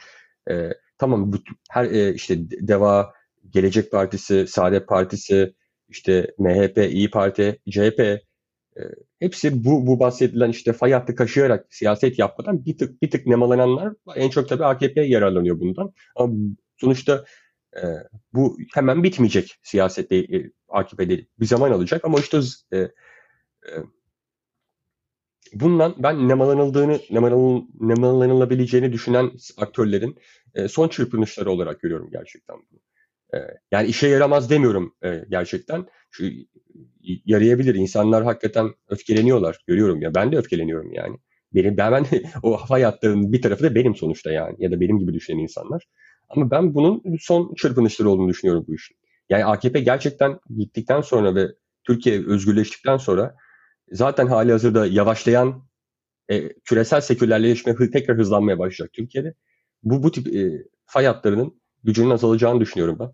e, 0.49 0.69
tamam 0.97 1.31
her 1.69 1.85
e, 1.85 2.13
işte 2.13 2.37
Deva, 2.49 3.13
Gelecek 3.49 3.91
Partisi, 3.91 4.47
Saadet 4.47 4.87
Partisi, 4.87 5.53
işte 5.89 6.33
MHP, 6.37 6.77
İyi 6.77 7.11
Parti, 7.11 7.59
CHP 7.69 7.99
e, 7.99 8.21
hepsi 9.19 9.63
bu 9.63 9.87
bu 9.87 9.99
bahsedilen 9.99 10.49
işte 10.49 10.73
fay 10.73 10.91
hattı 10.91 11.15
kaşıyarak 11.15 11.65
siyaset 11.69 12.19
yapmadan 12.19 12.65
bir 12.65 12.77
tık 12.77 13.01
bir 13.01 13.11
tık 13.11 13.27
nemalananlar 13.27 13.93
en 14.15 14.29
çok 14.29 14.49
tabii 14.49 14.65
AKP 14.65 15.01
yararlanıyor 15.01 15.59
bundan. 15.59 15.93
Ama 16.15 16.33
sonuçta 16.77 17.25
e, 17.75 17.83
bu 18.33 18.57
hemen 18.73 19.03
bitmeyecek 19.03 19.59
siyasette 19.63 20.15
e, 20.15 20.51
AKP'de 20.69 21.25
bir 21.39 21.45
zaman 21.45 21.71
alacak 21.71 22.05
ama 22.05 22.19
işte 22.19 22.39
e, 22.73 22.77
e, 22.77 22.91
bundan 25.53 25.95
ben 25.97 26.27
nemalanıldığını, 26.27 26.99
nemalanıl, 27.11 27.65
nemalanılabileceğini 27.79 28.93
düşünen 28.93 29.31
aktörlerin 29.57 30.17
e, 30.55 30.67
son 30.67 30.87
çırpınışları 30.87 31.51
olarak 31.51 31.81
görüyorum 31.81 32.09
gerçekten 32.11 32.57
bunu. 32.71 32.79
Yani 33.71 33.87
işe 33.87 34.07
yaramaz 34.07 34.49
demiyorum 34.49 34.95
gerçekten. 35.29 35.85
Şu 36.11 36.23
yarayabilir. 37.25 37.75
İnsanlar 37.75 38.23
hakikaten 38.23 38.69
öfkeleniyorlar. 38.87 39.63
Görüyorum 39.67 40.01
ya. 40.01 40.15
Ben 40.15 40.31
de 40.31 40.37
öfkeleniyorum 40.37 40.93
yani. 40.93 41.17
Benim, 41.53 41.77
ben, 41.77 41.91
ben 41.91 42.05
o 42.43 42.57
hayatların 42.57 43.33
bir 43.33 43.41
tarafı 43.41 43.63
da 43.63 43.75
benim 43.75 43.95
sonuçta 43.95 44.31
yani. 44.31 44.55
Ya 44.59 44.71
da 44.71 44.79
benim 44.81 44.99
gibi 44.99 45.13
düşünen 45.13 45.37
insanlar. 45.37 45.87
Ama 46.35 46.51
ben 46.51 46.73
bunun 46.73 47.03
son 47.19 47.53
çırpınışları 47.55 48.09
olduğunu 48.09 48.29
düşünüyorum 48.29 48.65
bu 48.67 48.75
işin. 48.75 48.97
Yani 49.29 49.45
AKP 49.45 49.79
gerçekten 49.79 50.39
gittikten 50.57 51.01
sonra 51.01 51.35
ve 51.35 51.47
Türkiye 51.83 52.27
özgürleştikten 52.27 52.97
sonra 52.97 53.35
zaten 53.91 54.27
hali 54.27 54.51
hazırda 54.51 54.85
yavaşlayan 54.85 55.63
e, 56.29 56.53
küresel 56.53 57.01
sekülerleşme 57.01 57.75
tekrar 57.91 58.17
hızlanmaya 58.17 58.59
başlayacak 58.59 58.93
Türkiye'de. 58.93 59.33
Bu 59.83 60.03
bu 60.03 60.11
tip 60.11 60.35
e, 60.35 60.51
fay 60.85 61.05
hatlarının 61.05 61.61
gücünün 61.83 62.09
azalacağını 62.09 62.59
düşünüyorum 62.59 62.97
ben. 62.99 63.11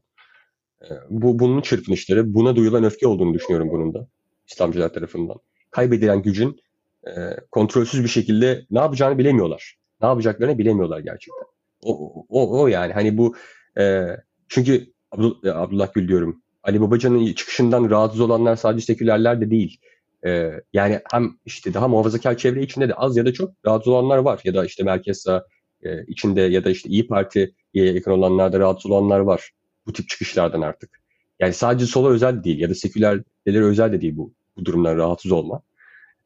E, 0.88 0.90
bu 1.10 1.40
bunun 1.40 1.62
çırpınışları, 1.62 2.34
buna 2.34 2.56
duyulan 2.56 2.84
öfke 2.84 3.08
olduğunu 3.08 3.34
düşünüyorum 3.34 3.70
bunun 3.72 3.94
da 3.94 4.08
İslamcılar 4.48 4.94
tarafından. 4.94 5.38
Kaybedilen 5.72 6.22
gücün 6.22 6.62
e, 7.08 7.12
kontrolsüz 7.52 8.04
bir 8.04 8.10
şekilde 8.10 8.66
ne 8.72 8.80
yapacağını 8.80 9.18
bilemiyorlar. 9.18 9.78
Ne 10.02 10.08
yapacaklarını 10.08 10.58
bilemiyorlar 10.58 11.00
gerçekten. 11.00 11.57
O, 11.88 12.26
o, 12.30 12.62
o 12.62 12.68
yani 12.68 12.94
hani 12.94 13.18
bu 13.18 13.36
e, 13.80 14.08
çünkü 14.50 14.94
Abdul, 15.12 15.48
e, 15.48 15.52
Abdullah 15.52 15.94
Gül 15.94 16.08
diyorum. 16.08 16.42
Ali 16.64 16.82
Babacan'ın 16.82 17.34
çıkışından 17.34 17.90
rahatsız 17.90 18.22
olanlar 18.22 18.56
sadece 18.56 18.86
sekülerler 18.86 19.42
de 19.42 19.52
değil. 19.52 19.80
E, 20.26 20.52
yani 20.74 21.00
hem 21.12 21.38
işte 21.46 21.74
daha 21.74 21.88
muhafazakar 21.88 22.38
çevre 22.38 22.62
içinde 22.62 22.90
de 22.90 22.94
az 22.94 23.18
ya 23.18 23.26
da 23.26 23.34
çok 23.34 23.52
rahatsız 23.66 23.88
olanlar 23.94 24.18
var. 24.18 24.42
Ya 24.44 24.54
da 24.54 24.66
işte 24.66 24.84
merkez 24.84 25.18
sağ 25.22 25.46
e, 25.84 26.06
içinde 26.06 26.42
ya 26.42 26.64
da 26.64 26.70
işte 26.70 26.90
İyi 26.90 27.08
Parti'ye 27.08 27.94
yakın 27.94 28.12
olanlar 28.12 28.54
da 28.54 28.60
rahatsız 28.60 28.92
olanlar 28.92 29.20
var. 29.20 29.52
Bu 29.86 29.94
tip 29.94 30.10
çıkışlardan 30.10 30.62
artık. 30.62 31.02
Yani 31.40 31.54
sadece 31.54 31.86
sola 31.86 32.10
özel 32.10 32.44
değil 32.44 32.60
ya 32.60 32.70
da 32.70 32.76
sekülerlere 32.76 33.64
özel 33.64 33.92
de 33.92 34.02
değil 34.02 34.18
bu, 34.18 34.34
bu 34.58 34.66
durumdan 34.66 34.98
rahatsız 34.98 35.32
olma. 35.32 35.62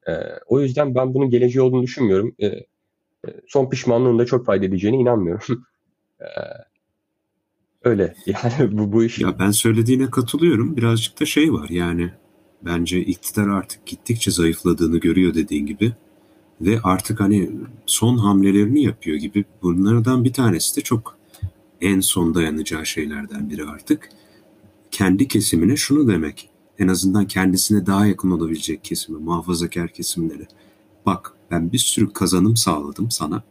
E, 0.07 0.11
o 0.47 0.59
yüzden 0.59 0.95
ben 0.95 1.13
bunun 1.13 1.29
geleceği 1.29 1.61
olduğunu 1.61 1.83
düşünmüyorum. 1.83 2.35
E, 2.41 2.65
son 3.47 3.69
pişmanlığın 3.69 4.19
da 4.19 4.25
çok 4.25 4.45
fayda 4.45 4.65
edeceğine 4.65 4.97
inanmıyorum. 4.97 5.65
Ee, 6.21 6.25
öyle 7.83 8.13
yani 8.25 8.77
bu, 8.77 8.91
bu 8.91 9.03
iş. 9.03 9.19
Ya 9.19 9.39
ben 9.39 9.51
söylediğine 9.51 10.09
katılıyorum. 10.09 10.77
Birazcık 10.77 11.19
da 11.19 11.25
şey 11.25 11.53
var 11.53 11.69
yani 11.69 12.11
bence 12.61 12.99
iktidar 12.99 13.47
artık 13.47 13.85
gittikçe 13.85 14.31
zayıfladığını 14.31 14.97
görüyor 14.97 15.33
dediğin 15.33 15.65
gibi. 15.65 15.93
Ve 16.61 16.79
artık 16.83 17.19
hani 17.19 17.51
son 17.85 18.17
hamlelerini 18.17 18.83
yapıyor 18.83 19.17
gibi. 19.17 19.45
Bunlardan 19.61 20.23
bir 20.23 20.33
tanesi 20.33 20.77
de 20.77 20.81
çok 20.81 21.17
en 21.81 21.99
son 21.99 22.35
dayanacağı 22.35 22.85
şeylerden 22.85 23.49
biri 23.49 23.63
artık. 23.63 24.09
Kendi 24.91 25.27
kesimine 25.27 25.75
şunu 25.75 26.07
demek. 26.07 26.49
en 26.79 26.87
azından 26.87 27.27
kendisine 27.27 27.85
daha 27.85 28.05
yakın 28.05 28.31
olabilecek 28.31 28.83
kesimi, 28.83 29.19
muhafazakar 29.19 29.87
kesimleri. 29.87 30.47
Bak 31.05 31.33
ben 31.51 31.71
bir 31.71 31.77
sürü 31.77 32.13
kazanım 32.13 32.57
sağladım 32.57 33.11
sana. 33.11 33.43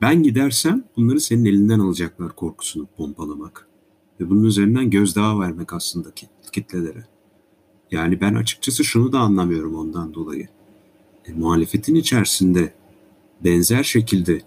Ben 0.00 0.22
gidersem 0.22 0.84
bunları 0.96 1.20
senin 1.20 1.44
elinden 1.44 1.78
alacaklar 1.78 2.36
korkusunu 2.36 2.86
pompalamak. 2.96 3.68
Ve 4.20 4.30
bunun 4.30 4.44
üzerinden 4.44 4.90
gözdağı 4.90 5.40
vermek 5.40 5.72
aslında 5.72 6.08
kitlelere. 6.52 7.04
Yani 7.90 8.20
ben 8.20 8.34
açıkçası 8.34 8.84
şunu 8.84 9.12
da 9.12 9.18
anlamıyorum 9.18 9.74
ondan 9.74 10.14
dolayı. 10.14 10.48
E, 11.26 11.32
muhalefetin 11.32 11.94
içerisinde 11.94 12.74
benzer 13.44 13.82
şekilde 13.82 14.42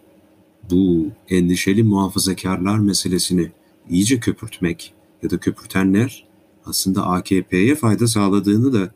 bu 0.72 1.08
endişeli 1.30 1.84
muhafazakarlar 1.84 2.80
meselesini 2.80 3.52
iyice 3.90 4.20
köpürtmek 4.20 4.94
ya 5.24 5.30
da 5.30 5.38
köpürtenler 5.38 6.28
aslında 6.66 7.06
AKP'ye 7.06 7.76
fayda 7.76 8.08
sağladığını 8.08 8.74
da 8.74 8.92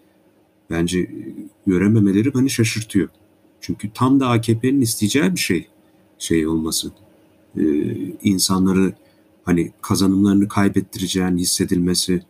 bence 0.69 1.11
görememeleri 1.69 2.33
beni 2.33 2.49
şaşırtıyor. 2.49 3.09
Çünkü 3.61 3.93
tam 3.93 4.19
da 4.19 4.29
AKP'nin 4.29 4.81
isteyeceği 4.81 5.31
bir 5.31 5.39
şey 5.39 5.67
şey 6.17 6.47
olması. 6.47 6.91
Ee, 7.57 7.63
insanları 8.23 8.93
hani 9.43 9.71
kazanımlarını 9.81 10.47
kaybettireceğin 10.47 11.37
hissedilmesi, 11.37 12.21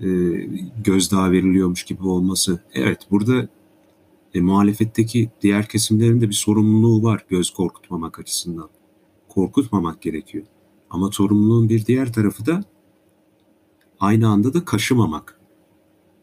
e, 0.00 0.08
gözdağı 0.84 1.30
veriliyormuş 1.30 1.82
gibi 1.82 2.02
olması. 2.02 2.60
Evet 2.72 2.98
burada 3.10 3.48
e, 4.34 4.40
muhalefetteki 4.40 5.30
diğer 5.42 5.68
kesimlerin 5.68 6.20
de 6.20 6.28
bir 6.28 6.34
sorumluluğu 6.34 7.02
var 7.02 7.26
göz 7.28 7.50
korkutmamak 7.50 8.18
açısından. 8.18 8.68
Korkutmamak 9.28 10.02
gerekiyor. 10.02 10.44
Ama 10.90 11.10
sorumluluğun 11.12 11.68
bir 11.68 11.86
diğer 11.86 12.12
tarafı 12.12 12.46
da 12.46 12.64
aynı 14.00 14.28
anda 14.28 14.54
da 14.54 14.64
kaşımamak 14.64 15.40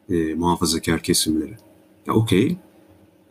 e, 0.09 0.33
muhafazakar 0.33 1.03
kesimleri. 1.03 1.57
Okey, 2.07 2.57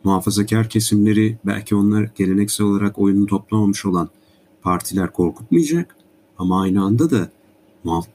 muhafazakar 0.03 0.69
kesimleri 0.69 1.37
belki 1.45 1.75
onlar 1.75 2.09
geleneksel 2.15 2.67
olarak 2.67 2.99
oyunu 2.99 3.25
toplamamış 3.25 3.85
olan 3.85 4.09
partiler 4.61 5.13
korkutmayacak 5.13 5.95
ama 6.37 6.61
aynı 6.61 6.83
anda 6.83 7.11
da 7.11 7.29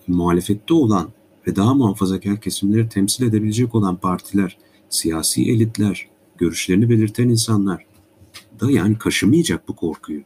muhalefette 0.09 0.75
olan 0.75 1.11
ve 1.47 1.57
daha 1.57 1.75
muhafazakar 1.75 2.41
kesimleri 2.41 2.89
temsil 2.89 3.25
edebilecek 3.25 3.75
olan 3.75 3.97
partiler, 3.97 4.59
siyasi 4.89 5.51
elitler, 5.51 6.09
görüşlerini 6.39 6.91
belirten 6.91 7.29
insanlar 7.29 7.87
da 8.61 8.71
yani 8.71 8.99
kaşımayacak 8.99 9.69
bu 9.69 9.77
korkuyu. 9.77 10.23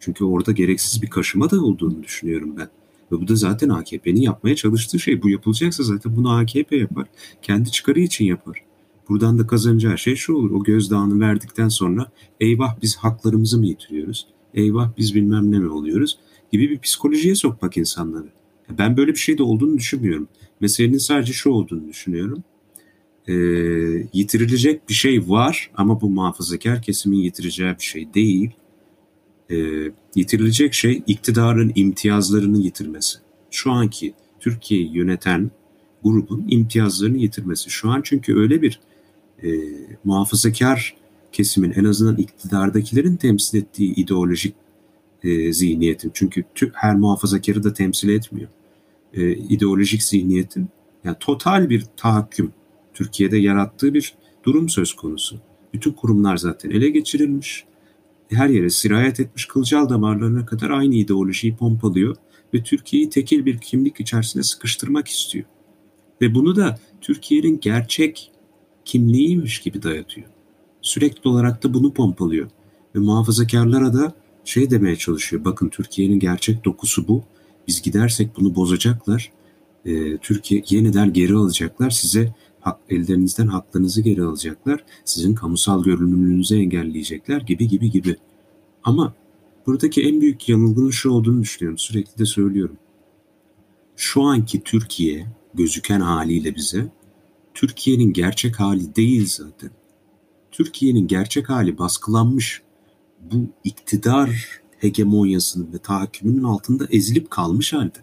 Çünkü 0.00 0.24
orada 0.24 0.52
gereksiz 0.52 1.02
bir 1.02 1.10
kaşıma 1.10 1.50
da 1.50 1.64
olduğunu 1.64 2.02
düşünüyorum 2.02 2.54
ben. 2.56 2.68
Ve 3.12 3.20
bu 3.20 3.28
da 3.28 3.34
zaten 3.34 3.68
AKP'nin 3.68 4.20
yapmaya 4.20 4.56
çalıştığı 4.56 4.98
şey. 4.98 5.22
Bu 5.22 5.30
yapılacaksa 5.30 5.82
zaten 5.82 6.16
bunu 6.16 6.30
AKP 6.36 6.76
yapar. 6.76 7.06
Kendi 7.42 7.70
çıkarı 7.70 8.00
için 8.00 8.24
yapar. 8.24 8.69
Buradan 9.10 9.38
da 9.38 9.46
kazanacağı 9.46 9.98
şey 9.98 10.16
şu 10.16 10.34
olur. 10.34 10.50
O 10.50 10.62
gözdağını 10.64 11.20
verdikten 11.20 11.68
sonra 11.68 12.12
eyvah 12.40 12.82
biz 12.82 12.96
haklarımızı 12.96 13.58
mı 13.58 13.66
yitiriyoruz? 13.66 14.26
Eyvah 14.54 14.90
biz 14.98 15.14
bilmem 15.14 15.52
ne 15.52 15.58
mi 15.58 15.68
oluyoruz? 15.68 16.18
Gibi 16.52 16.70
bir 16.70 16.78
psikolojiye 16.78 17.34
sokmak 17.34 17.76
insanları. 17.76 18.28
Ben 18.78 18.96
böyle 18.96 19.12
bir 19.12 19.18
şey 19.18 19.38
de 19.38 19.42
olduğunu 19.42 19.78
düşünmüyorum. 19.78 20.28
Meselenin 20.60 20.98
sadece 20.98 21.32
şu 21.32 21.50
olduğunu 21.50 21.88
düşünüyorum. 21.88 22.44
E, 23.28 23.34
yitirilecek 24.12 24.88
bir 24.88 24.94
şey 24.94 25.28
var 25.28 25.70
ama 25.74 26.00
bu 26.00 26.10
muhafazakar 26.10 26.82
kesimin 26.82 27.18
yitireceği 27.18 27.74
bir 27.78 27.84
şey 27.84 28.14
değil. 28.14 28.50
E, 29.50 29.56
yitirilecek 30.14 30.74
şey 30.74 31.02
iktidarın 31.06 31.72
imtiyazlarını 31.74 32.58
yitirmesi. 32.58 33.18
Şu 33.50 33.70
anki 33.70 34.14
Türkiye'yi 34.40 34.96
yöneten 34.96 35.50
grubun 36.04 36.46
imtiyazlarını 36.48 37.18
yitirmesi. 37.18 37.70
Şu 37.70 37.90
an 37.90 38.00
çünkü 38.04 38.36
öyle 38.36 38.62
bir 38.62 38.80
e, 39.44 39.48
muhafazakar 40.04 40.96
kesimin 41.32 41.72
en 41.72 41.84
azından 41.84 42.16
iktidardakilerin 42.16 43.16
temsil 43.16 43.58
ettiği 43.58 43.94
ideolojik 43.94 44.54
e, 45.22 45.52
zihniyetin. 45.52 46.10
Çünkü 46.14 46.44
tüm, 46.54 46.70
her 46.74 46.96
muhafazakarı 46.96 47.64
da 47.64 47.72
temsil 47.72 48.08
etmiyor. 48.08 48.48
E, 49.14 49.32
ideolojik 49.32 50.02
zihniyetin 50.02 50.68
yani 51.04 51.16
total 51.20 51.70
bir 51.70 51.84
tahakküm 51.96 52.52
Türkiye'de 52.94 53.36
yarattığı 53.36 53.94
bir 53.94 54.14
durum 54.44 54.68
söz 54.68 54.94
konusu. 54.94 55.40
Bütün 55.74 55.92
kurumlar 55.92 56.36
zaten 56.36 56.70
ele 56.70 56.90
geçirilmiş. 56.90 57.64
Her 58.30 58.48
yere 58.48 58.70
sirayet 58.70 59.20
etmiş 59.20 59.46
kılcal 59.46 59.88
damarlarına 59.88 60.46
kadar 60.46 60.70
aynı 60.70 60.94
ideolojiyi 60.94 61.56
pompalıyor 61.56 62.16
ve 62.54 62.62
Türkiye'yi 62.62 63.10
tekil 63.10 63.46
bir 63.46 63.58
kimlik 63.58 64.00
içerisinde 64.00 64.42
sıkıştırmak 64.42 65.08
istiyor. 65.08 65.44
Ve 66.20 66.34
bunu 66.34 66.56
da 66.56 66.78
Türkiye'nin 67.00 67.60
gerçek 67.60 68.29
kimliğiymiş 68.90 69.58
gibi 69.58 69.82
dayatıyor. 69.82 70.26
Sürekli 70.82 71.28
olarak 71.30 71.62
da 71.62 71.74
bunu 71.74 71.92
pompalıyor. 71.92 72.50
Ve 72.94 72.98
muhafazakarlara 72.98 73.94
da 73.94 74.12
şey 74.44 74.70
demeye 74.70 74.96
çalışıyor. 74.96 75.44
Bakın 75.44 75.68
Türkiye'nin 75.68 76.18
gerçek 76.18 76.64
dokusu 76.64 77.08
bu. 77.08 77.22
Biz 77.68 77.82
gidersek 77.82 78.36
bunu 78.36 78.54
bozacaklar. 78.54 79.32
E, 79.84 80.16
Türkiye 80.16 80.62
yeniden 80.68 81.12
geri 81.12 81.34
alacaklar. 81.34 81.90
Size 81.90 82.34
hak, 82.60 82.80
ellerinizden 82.88 83.46
haklarınızı 83.46 84.00
geri 84.00 84.22
alacaklar. 84.22 84.84
Sizin 85.04 85.34
kamusal 85.34 85.84
görünümlülüğünüzü 85.84 86.56
engelleyecekler 86.56 87.40
gibi 87.40 87.68
gibi 87.68 87.90
gibi. 87.90 88.16
Ama 88.84 89.14
buradaki 89.66 90.02
en 90.02 90.20
büyük 90.20 90.48
yanılgının 90.48 90.90
şu 90.90 91.10
olduğunu 91.10 91.42
düşünüyorum. 91.42 91.78
Sürekli 91.78 92.18
de 92.18 92.24
söylüyorum. 92.24 92.76
Şu 93.96 94.22
anki 94.22 94.60
Türkiye 94.60 95.26
gözüken 95.54 96.00
haliyle 96.00 96.54
bize 96.54 96.86
Türkiye'nin 97.54 98.12
gerçek 98.12 98.60
hali 98.60 98.96
değil 98.96 99.26
zaten. 99.28 99.70
Türkiye'nin 100.50 101.06
gerçek 101.06 101.48
hali 101.48 101.78
baskılanmış. 101.78 102.62
Bu 103.20 103.36
iktidar 103.64 104.60
hegemonyasının 104.78 105.72
ve 105.72 105.78
tahakkümünün 105.78 106.42
altında 106.42 106.86
ezilip 106.90 107.30
kalmış 107.30 107.72
halde. 107.72 107.98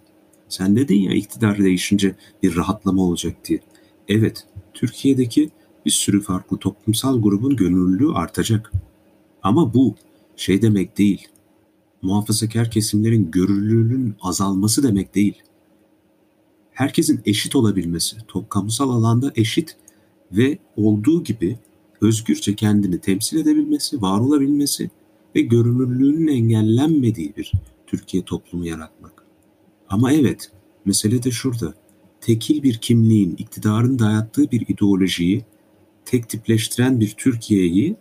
Sen 0.49 0.75
dedin 0.75 0.99
ya 0.99 1.13
iktidar 1.13 1.57
değişince 1.57 2.15
bir 2.43 2.55
rahatlama 2.55 3.01
olacak 3.01 3.35
diye. 3.45 3.59
Evet, 4.07 4.47
Türkiye'deki 4.73 5.49
bir 5.85 5.91
sürü 5.91 6.21
farklı 6.21 6.57
toplumsal 6.57 7.21
grubun 7.21 7.55
gönüllülüğü 7.55 8.13
artacak. 8.13 8.71
Ama 9.43 9.73
bu 9.73 9.95
şey 10.35 10.61
demek 10.61 10.97
değil. 10.97 11.27
Muhafazakar 12.01 12.71
kesimlerin 12.71 13.31
görünürlüğünün 13.31 14.15
azalması 14.21 14.83
demek 14.83 15.15
değil. 15.15 15.41
Herkesin 16.77 17.21
eşit 17.25 17.55
olabilmesi, 17.55 18.17
kamusal 18.49 18.89
alanda 18.89 19.31
eşit 19.35 19.77
ve 20.31 20.57
olduğu 20.75 21.23
gibi 21.23 21.59
özgürce 22.01 22.55
kendini 22.55 22.99
temsil 22.99 23.37
edebilmesi, 23.37 24.01
var 24.01 24.19
olabilmesi 24.19 24.89
ve 25.35 25.41
görünürlüğünün 25.41 26.27
engellenmediği 26.27 27.33
bir 27.37 27.51
Türkiye 27.87 28.25
toplumu 28.25 28.65
yaratmak. 28.65 29.23
Ama 29.89 30.13
evet, 30.13 30.51
mesele 30.85 31.23
de 31.23 31.31
şurada 31.31 31.73
tekil 32.21 32.63
bir 32.63 32.77
kimliğin, 32.77 33.35
iktidarın 33.35 33.99
dayattığı 33.99 34.51
bir 34.51 34.65
ideolojiyi 34.67 35.45
tek 36.05 36.29
tipleştiren 36.29 36.99
bir 36.99 37.13
Türkiye'yi 37.17 37.95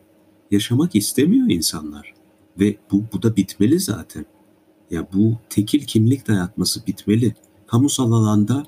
yaşamak 0.50 0.94
istemiyor 0.94 1.50
insanlar. 1.50 2.14
Ve 2.60 2.76
bu, 2.92 3.04
bu 3.12 3.22
da 3.22 3.36
bitmeli 3.36 3.80
zaten. 3.80 4.26
Ya 4.90 5.08
bu 5.12 5.38
tekil 5.50 5.80
kimlik 5.80 6.28
dayatması 6.28 6.86
bitmeli. 6.86 7.34
Kamusal 7.66 8.12
alanda 8.12 8.66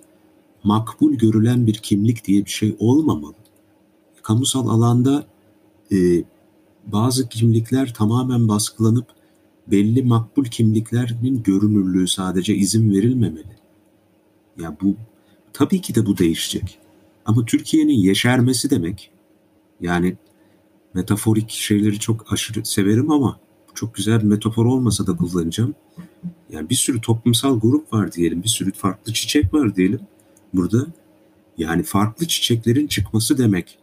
makbul 0.64 1.14
görülen 1.14 1.66
bir 1.66 1.74
kimlik 1.74 2.24
diye 2.24 2.44
bir 2.44 2.50
şey 2.50 2.76
olmamalı. 2.78 3.34
Kamusal 4.22 4.68
alanda 4.68 5.26
e, 5.92 5.96
bazı 6.86 7.28
kimlikler 7.28 7.94
tamamen 7.94 8.48
baskılanıp 8.48 9.06
belli 9.66 10.02
makbul 10.02 10.44
kimliklerin 10.44 11.42
görünürlüğü 11.42 12.08
sadece 12.08 12.54
izin 12.54 12.90
verilmemeli. 12.90 13.58
Ya 14.58 14.76
bu 14.82 14.94
Tabii 15.58 15.80
ki 15.80 15.94
de 15.94 16.06
bu 16.06 16.18
değişecek. 16.18 16.78
Ama 17.24 17.44
Türkiye'nin 17.44 17.98
yeşermesi 17.98 18.70
demek 18.70 19.10
yani 19.80 20.16
metaforik 20.94 21.50
şeyleri 21.50 21.98
çok 21.98 22.32
aşırı 22.32 22.64
severim 22.64 23.10
ama 23.10 23.40
çok 23.74 23.94
güzel 23.94 24.18
bir 24.18 24.24
metafor 24.24 24.66
olmasa 24.66 25.06
da 25.06 25.16
kullanacağım. 25.16 25.74
Yani 26.50 26.70
bir 26.70 26.74
sürü 26.74 27.00
toplumsal 27.00 27.60
grup 27.60 27.92
var 27.92 28.12
diyelim, 28.12 28.42
bir 28.42 28.48
sürü 28.48 28.72
farklı 28.72 29.12
çiçek 29.12 29.54
var 29.54 29.76
diyelim 29.76 30.00
burada. 30.54 30.86
Yani 31.58 31.82
farklı 31.82 32.26
çiçeklerin 32.26 32.86
çıkması 32.86 33.38
demek 33.38 33.78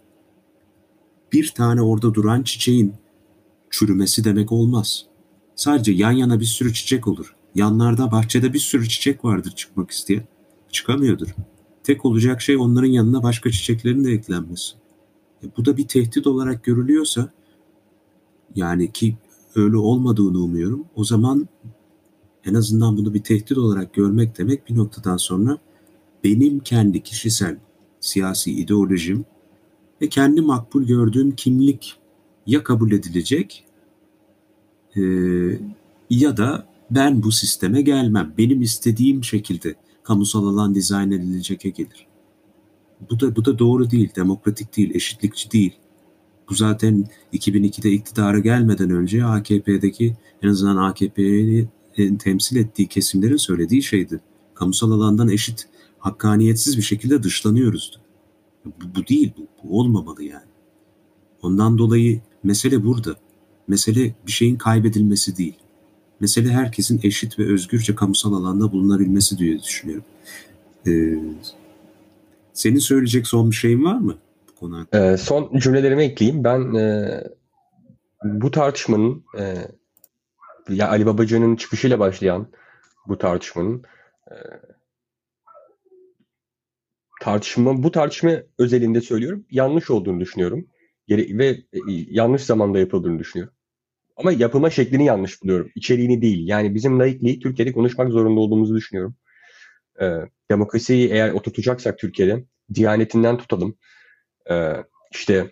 bir 1.34 1.48
tane 1.48 1.82
orada 1.82 2.14
duran 2.14 2.44
çiçeğin 2.44 2.94
çürümesi 3.70 4.24
demek 4.24 4.52
olmaz. 4.52 5.06
Sadece 5.56 5.92
yan 5.92 6.12
yana 6.12 6.40
bir 6.40 6.46
sürü 6.46 6.74
çiçek 6.74 7.08
olur. 7.08 7.36
Yanlarda 7.56 8.12
bahçede 8.12 8.54
bir 8.54 8.60
sürü 8.60 8.90
çiçek 8.90 9.26
vardır 9.26 9.52
çıkmak 9.52 9.92
isteyen. 9.92 10.24
Çıkamıyordur 10.72 11.36
tek 11.86 12.06
olacak 12.06 12.42
şey 12.42 12.58
onların 12.58 12.88
yanına 12.88 13.24
başka 13.24 13.52
çiçeklerin 13.52 14.04
de 14.04 14.12
eklenmesi. 14.12 14.74
E, 15.44 15.46
bu 15.58 15.66
da 15.66 15.78
bir 15.78 15.88
tehdit 15.88 16.28
olarak 16.28 16.64
görülüyorsa 16.64 17.30
yani 18.56 18.92
ki 18.92 19.18
öyle 19.56 19.78
olmadığını 19.78 20.38
umuyorum. 20.38 20.86
O 20.96 21.04
zaman 21.04 21.48
en 22.46 22.54
azından 22.54 22.98
bunu 22.98 23.14
bir 23.14 23.24
tehdit 23.24 23.58
olarak 23.58 23.94
görmek 23.94 24.38
demek 24.38 24.70
bir 24.70 24.76
noktadan 24.76 25.18
sonra 25.18 25.58
benim 26.24 26.60
kendi 26.60 27.04
kişisel 27.04 27.58
siyasi 28.00 28.52
ideolojim 28.52 29.26
ve 30.02 30.10
kendi 30.10 30.42
makbul 30.42 30.84
gördüğüm 30.84 31.32
kimlik 31.32 31.96
ya 32.48 32.64
kabul 32.64 32.92
edilecek 32.92 33.64
e, 34.96 35.02
ya 36.10 36.38
da 36.38 36.68
ben 36.92 37.24
bu 37.24 37.32
sisteme 37.32 37.82
gelmem. 37.82 38.34
Benim 38.38 38.62
istediğim 38.62 39.24
şekilde 39.24 39.76
kamusal 40.04 40.48
alan 40.48 40.76
dizayn 40.76 41.12
edilecek'e 41.12 41.70
gelir. 41.70 42.08
Bu 43.10 43.20
da 43.20 43.36
bu 43.36 43.46
da 43.46 43.60
doğru 43.60 43.92
değil, 43.92 44.10
demokratik 44.16 44.78
değil, 44.78 44.96
eşitlikçi 44.96 45.52
değil. 45.52 45.74
Bu 46.50 46.54
zaten 46.54 47.08
2002'de 47.34 47.92
iktidara 47.92 48.40
gelmeden 48.40 48.90
önce 48.90 49.26
AKP'deki 49.26 50.16
en 50.42 50.50
azından 50.50 50.78
AKP'yi 50.78 51.68
temsil 52.20 52.56
ettiği 52.56 52.88
kesimlerin 52.88 53.38
söylediği 53.38 53.84
şeydi. 53.84 54.20
Kamusal 54.54 54.92
alandan 54.92 55.30
eşit, 55.30 55.68
hakkaniyetsiz 56.00 56.78
bir 56.78 56.82
şekilde 56.82 57.24
dışlanıyoruzdu. 57.24 57.98
Bu, 58.66 58.72
bu 58.96 59.08
değil, 59.08 59.34
bu, 59.38 59.48
bu 59.64 59.80
olmamalı 59.80 60.24
yani. 60.24 60.46
Ondan 61.42 61.78
dolayı 61.78 62.22
mesele 62.44 62.84
burada. 62.84 63.16
Mesele 63.68 64.16
bir 64.28 64.32
şeyin 64.32 64.56
kaybedilmesi 64.56 65.38
değil. 65.38 65.56
Mesele 66.20 66.50
herkesin 66.50 67.00
eşit 67.04 67.40
ve 67.40 67.54
özgürce 67.54 67.96
kamusal 67.96 68.34
alanda 68.34 68.72
bulunabilmesi 68.72 69.38
diye 69.38 69.60
düşünüyorum. 69.60 70.06
Ee, 70.88 71.20
senin 72.54 72.80
söyleyecek 72.80 73.28
son 73.28 73.52
bir 73.52 73.56
şeyin 73.56 73.84
var 73.84 73.98
mı? 73.98 74.16
Bu 74.50 74.60
konu 74.60 74.88
ee, 74.94 75.18
son 75.18 75.60
cümlelerimi 75.60 76.04
ekleyeyim. 76.04 76.44
Ben 76.44 76.76
e, 76.76 77.24
bu 78.24 78.52
tartışmanın 78.52 79.24
e, 79.40 79.56
ya 80.70 80.90
Ali 80.90 81.06
Babacan'ın 81.06 81.56
çıkışıyla 81.56 82.00
başlayan 82.00 82.48
bu 83.08 83.18
tartışmanın 83.18 83.84
e, 84.32 84.36
tartışma 87.22 87.84
bu 87.84 87.92
tartışma 87.92 88.32
özelinde 88.60 89.02
söylüyorum 89.02 89.46
yanlış 89.52 89.90
olduğunu 89.90 90.20
düşünüyorum. 90.20 90.68
Ve 91.10 91.48
e, 91.50 91.80
yanlış 91.88 92.44
zamanda 92.44 92.80
yapıldığını 92.80 93.20
düşünüyorum. 93.20 93.56
Ama 94.18 94.32
yapılma 94.32 94.70
şeklini 94.70 95.06
yanlış 95.06 95.44
buluyorum. 95.44 95.72
İçeriğini 95.76 96.22
değil. 96.22 96.48
Yani 96.48 96.76
bizim 96.76 97.00
laikliği 97.00 97.40
Türkiye'de 97.40 97.72
konuşmak 97.72 98.12
zorunda 98.12 98.40
olduğumuzu 98.40 98.76
düşünüyorum. 98.76 99.16
Ee, 100.02 100.20
demokrasiyi 100.52 101.10
eğer 101.12 101.32
oturtacaksak 101.32 102.00
Türkiye'de 102.00 102.44
diyanetinden 102.74 103.38
tutalım. 103.38 103.78
Ee, 104.50 104.74
işte 105.12 105.52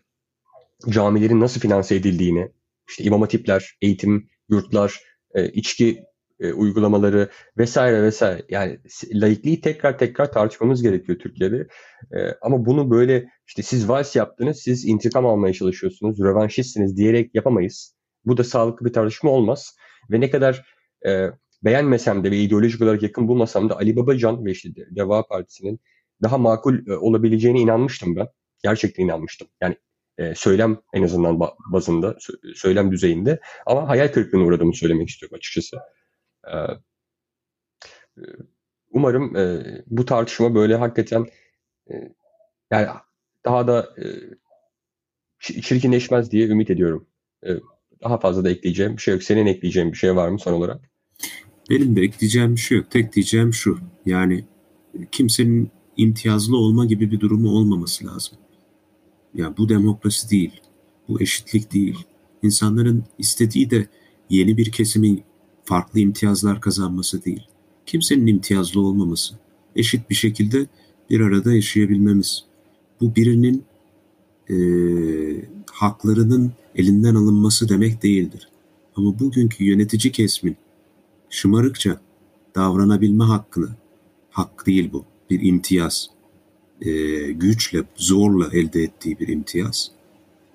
camilerin 0.90 1.40
nasıl 1.40 1.62
finanse 1.62 1.96
edildiğini, 1.96 2.52
işte 2.90 3.04
imam 3.04 3.22
hatipler, 3.22 3.78
eğitim, 3.82 4.30
yurtlar, 4.54 5.00
e, 5.36 5.50
içki 5.50 6.04
e, 6.40 6.54
uygulamaları 6.54 7.30
vesaire 7.58 8.04
vesaire. 8.04 8.46
Yani 8.50 8.80
laikliği 9.14 9.62
tekrar 9.62 9.98
tekrar 9.98 10.32
tartışmamız 10.32 10.82
gerekiyor 10.82 11.20
Türkiye'de. 11.20 11.68
E, 12.12 12.18
ama 12.42 12.66
bunu 12.66 12.92
böyle 12.92 13.30
işte 13.48 13.64
siz 13.64 13.90
vals 13.90 14.16
yaptınız, 14.16 14.58
siz 14.58 14.86
intikam 14.86 15.26
almaya 15.26 15.54
çalışıyorsunuz, 15.54 16.20
rövanşistsiniz 16.20 16.98
diyerek 16.98 17.36
yapamayız. 17.36 17.96
Bu 18.26 18.38
da 18.38 18.44
sağlıklı 18.44 18.86
bir 18.86 18.94
tartışma 18.94 19.32
olmaz. 19.32 19.76
Ve 20.12 20.20
ne 20.20 20.30
kadar 20.30 20.66
e, 21.08 21.28
beğenmesem 21.64 22.24
de 22.24 22.32
ve 22.32 22.38
ideolojik 22.38 22.82
olarak 22.82 23.04
yakın 23.04 23.28
bulmasam 23.28 23.70
da 23.70 23.78
Ali 23.78 23.96
Babacan 23.96 24.46
ve 24.46 24.52
işte 24.52 24.70
Deva 24.76 25.28
Partisi'nin 25.28 25.80
daha 26.24 26.38
makul 26.38 26.88
e, 26.88 26.98
olabileceğine 26.98 27.60
inanmıştım 27.60 28.16
ben. 28.16 28.28
Gerçekten 28.64 29.04
inanmıştım. 29.04 29.48
Yani 29.62 29.76
e, 30.18 30.36
söylem 30.36 30.78
en 30.94 31.04
azından 31.04 31.40
bazında, 31.66 32.18
söylem 32.56 32.92
düzeyinde. 32.92 33.40
Ama 33.66 33.90
hayal 33.90 34.08
kırıklığına 34.08 34.44
uğradığımı 34.44 34.76
söylemek 34.76 35.10
istiyorum 35.10 35.38
açıkçası. 35.38 35.78
E, 36.48 36.58
e 38.18 38.24
umarım 38.92 39.36
e, 39.36 39.64
bu 39.88 40.06
tartışma 40.06 40.56
böyle 40.56 40.76
hakikaten 40.76 41.26
e, 41.92 41.94
yani 42.72 42.88
daha 43.46 43.68
da 43.68 43.96
e, 43.98 44.06
çirkinleşmez 45.40 46.32
diye 46.32 46.48
ümit 46.48 46.70
ediyorum. 46.70 47.08
E, 47.46 47.50
daha 48.04 48.20
fazla 48.20 48.44
da 48.44 48.50
ekleyeceğim 48.50 48.98
bir 48.98 49.02
şey 49.02 49.14
yok. 49.14 49.24
Senin 49.24 49.46
ekleyeceğin 49.46 49.92
bir 49.92 49.98
şey 49.98 50.16
var 50.16 50.30
mı 50.30 50.40
son 50.40 50.54
olarak? 50.54 50.82
Benim 51.70 51.96
de 51.96 52.02
ekleyeceğim 52.02 52.56
bir 52.56 52.60
şey 52.60 52.78
yok. 52.78 52.92
Tek 52.92 53.14
diyeceğim 53.14 53.54
şu. 53.54 53.80
Yani 54.06 54.46
kimsenin 55.12 55.72
imtiyazlı 55.98 56.58
olma 56.58 56.86
gibi 56.86 57.12
bir 57.12 57.20
durumu 57.20 57.50
olmaması 57.50 58.08
lazım. 58.08 58.38
Ya 59.36 59.58
bu 59.58 59.70
demokrasi 59.70 60.30
değil. 60.30 60.62
Bu 61.08 61.22
eşitlik 61.22 61.74
değil. 61.74 61.98
İnsanların 62.44 63.04
istediği 63.20 63.70
de 63.70 63.88
yeni 64.30 64.58
bir 64.58 64.72
kesimin 64.72 65.24
farklı 65.66 66.00
imtiyazlar 66.00 66.62
kazanması 66.62 67.26
değil. 67.26 67.48
Kimsenin 67.86 68.28
imtiyazlı 68.28 68.82
olmaması. 68.82 69.36
Eşit 69.76 70.10
bir 70.10 70.16
şekilde 70.16 70.68
bir 71.10 71.20
arada 71.20 71.54
yaşayabilmemiz. 71.54 72.44
Bu 73.02 73.16
birinin 73.16 73.64
e, 74.50 74.56
haklarının 75.72 76.52
elinden 76.76 77.16
alınması 77.16 77.70
demek 77.70 78.04
değildir. 78.04 78.50
Ama 78.96 79.20
bugünkü 79.20 79.64
yönetici 79.64 80.12
kesmin 80.12 80.58
şımarıkça 81.30 82.02
davranabilme 82.56 83.24
hakkını, 83.24 83.70
hak 84.30 84.66
değil 84.68 84.90
bu, 84.94 85.06
bir 85.30 85.42
imtiyaz, 85.42 86.10
e, 86.86 86.92
güçle, 87.32 87.84
zorla 87.96 88.50
elde 88.54 88.84
ettiği 88.84 89.20
bir 89.20 89.28
imtiyaz. 89.28 89.92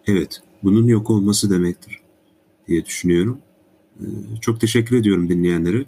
Evet, 0.06 0.40
bunun 0.62 0.86
yok 0.86 1.10
olması 1.10 1.50
demektir 1.50 2.00
diye 2.68 2.84
düşünüyorum. 2.84 3.38
E, 4.00 4.06
çok 4.40 4.60
teşekkür 4.60 4.96
ediyorum 4.96 5.28
dinleyenlere. 5.28 5.84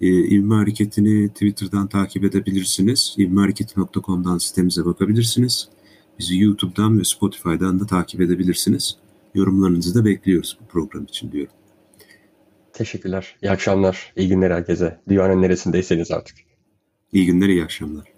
E, 0.00 0.06
İvme 0.08 0.54
Hareketi'ni 0.54 1.28
Twitter'dan 1.28 1.86
takip 1.86 2.24
edebilirsiniz. 2.24 3.14
İvmehareketi.com'dan 3.18 4.38
sitemize 4.38 4.84
bakabilirsiniz. 4.84 5.68
Bizi 6.18 6.40
YouTube'dan 6.40 6.98
ve 6.98 7.04
Spotify'dan 7.04 7.80
da 7.80 7.86
takip 7.86 8.20
edebilirsiniz. 8.20 8.96
Yorumlarınızı 9.34 9.94
da 9.94 10.04
bekliyoruz 10.04 10.58
bu 10.60 10.66
program 10.66 11.04
için 11.04 11.32
diyorum. 11.32 11.52
Teşekkürler. 12.72 13.36
İyi 13.42 13.50
akşamlar. 13.50 14.12
İyi 14.16 14.28
günler 14.28 14.50
herkese. 14.50 15.00
Dünyanın 15.08 15.42
neresindeyseniz 15.42 16.10
artık. 16.10 16.36
İyi 17.12 17.26
günler, 17.26 17.48
iyi 17.48 17.64
akşamlar. 17.64 18.15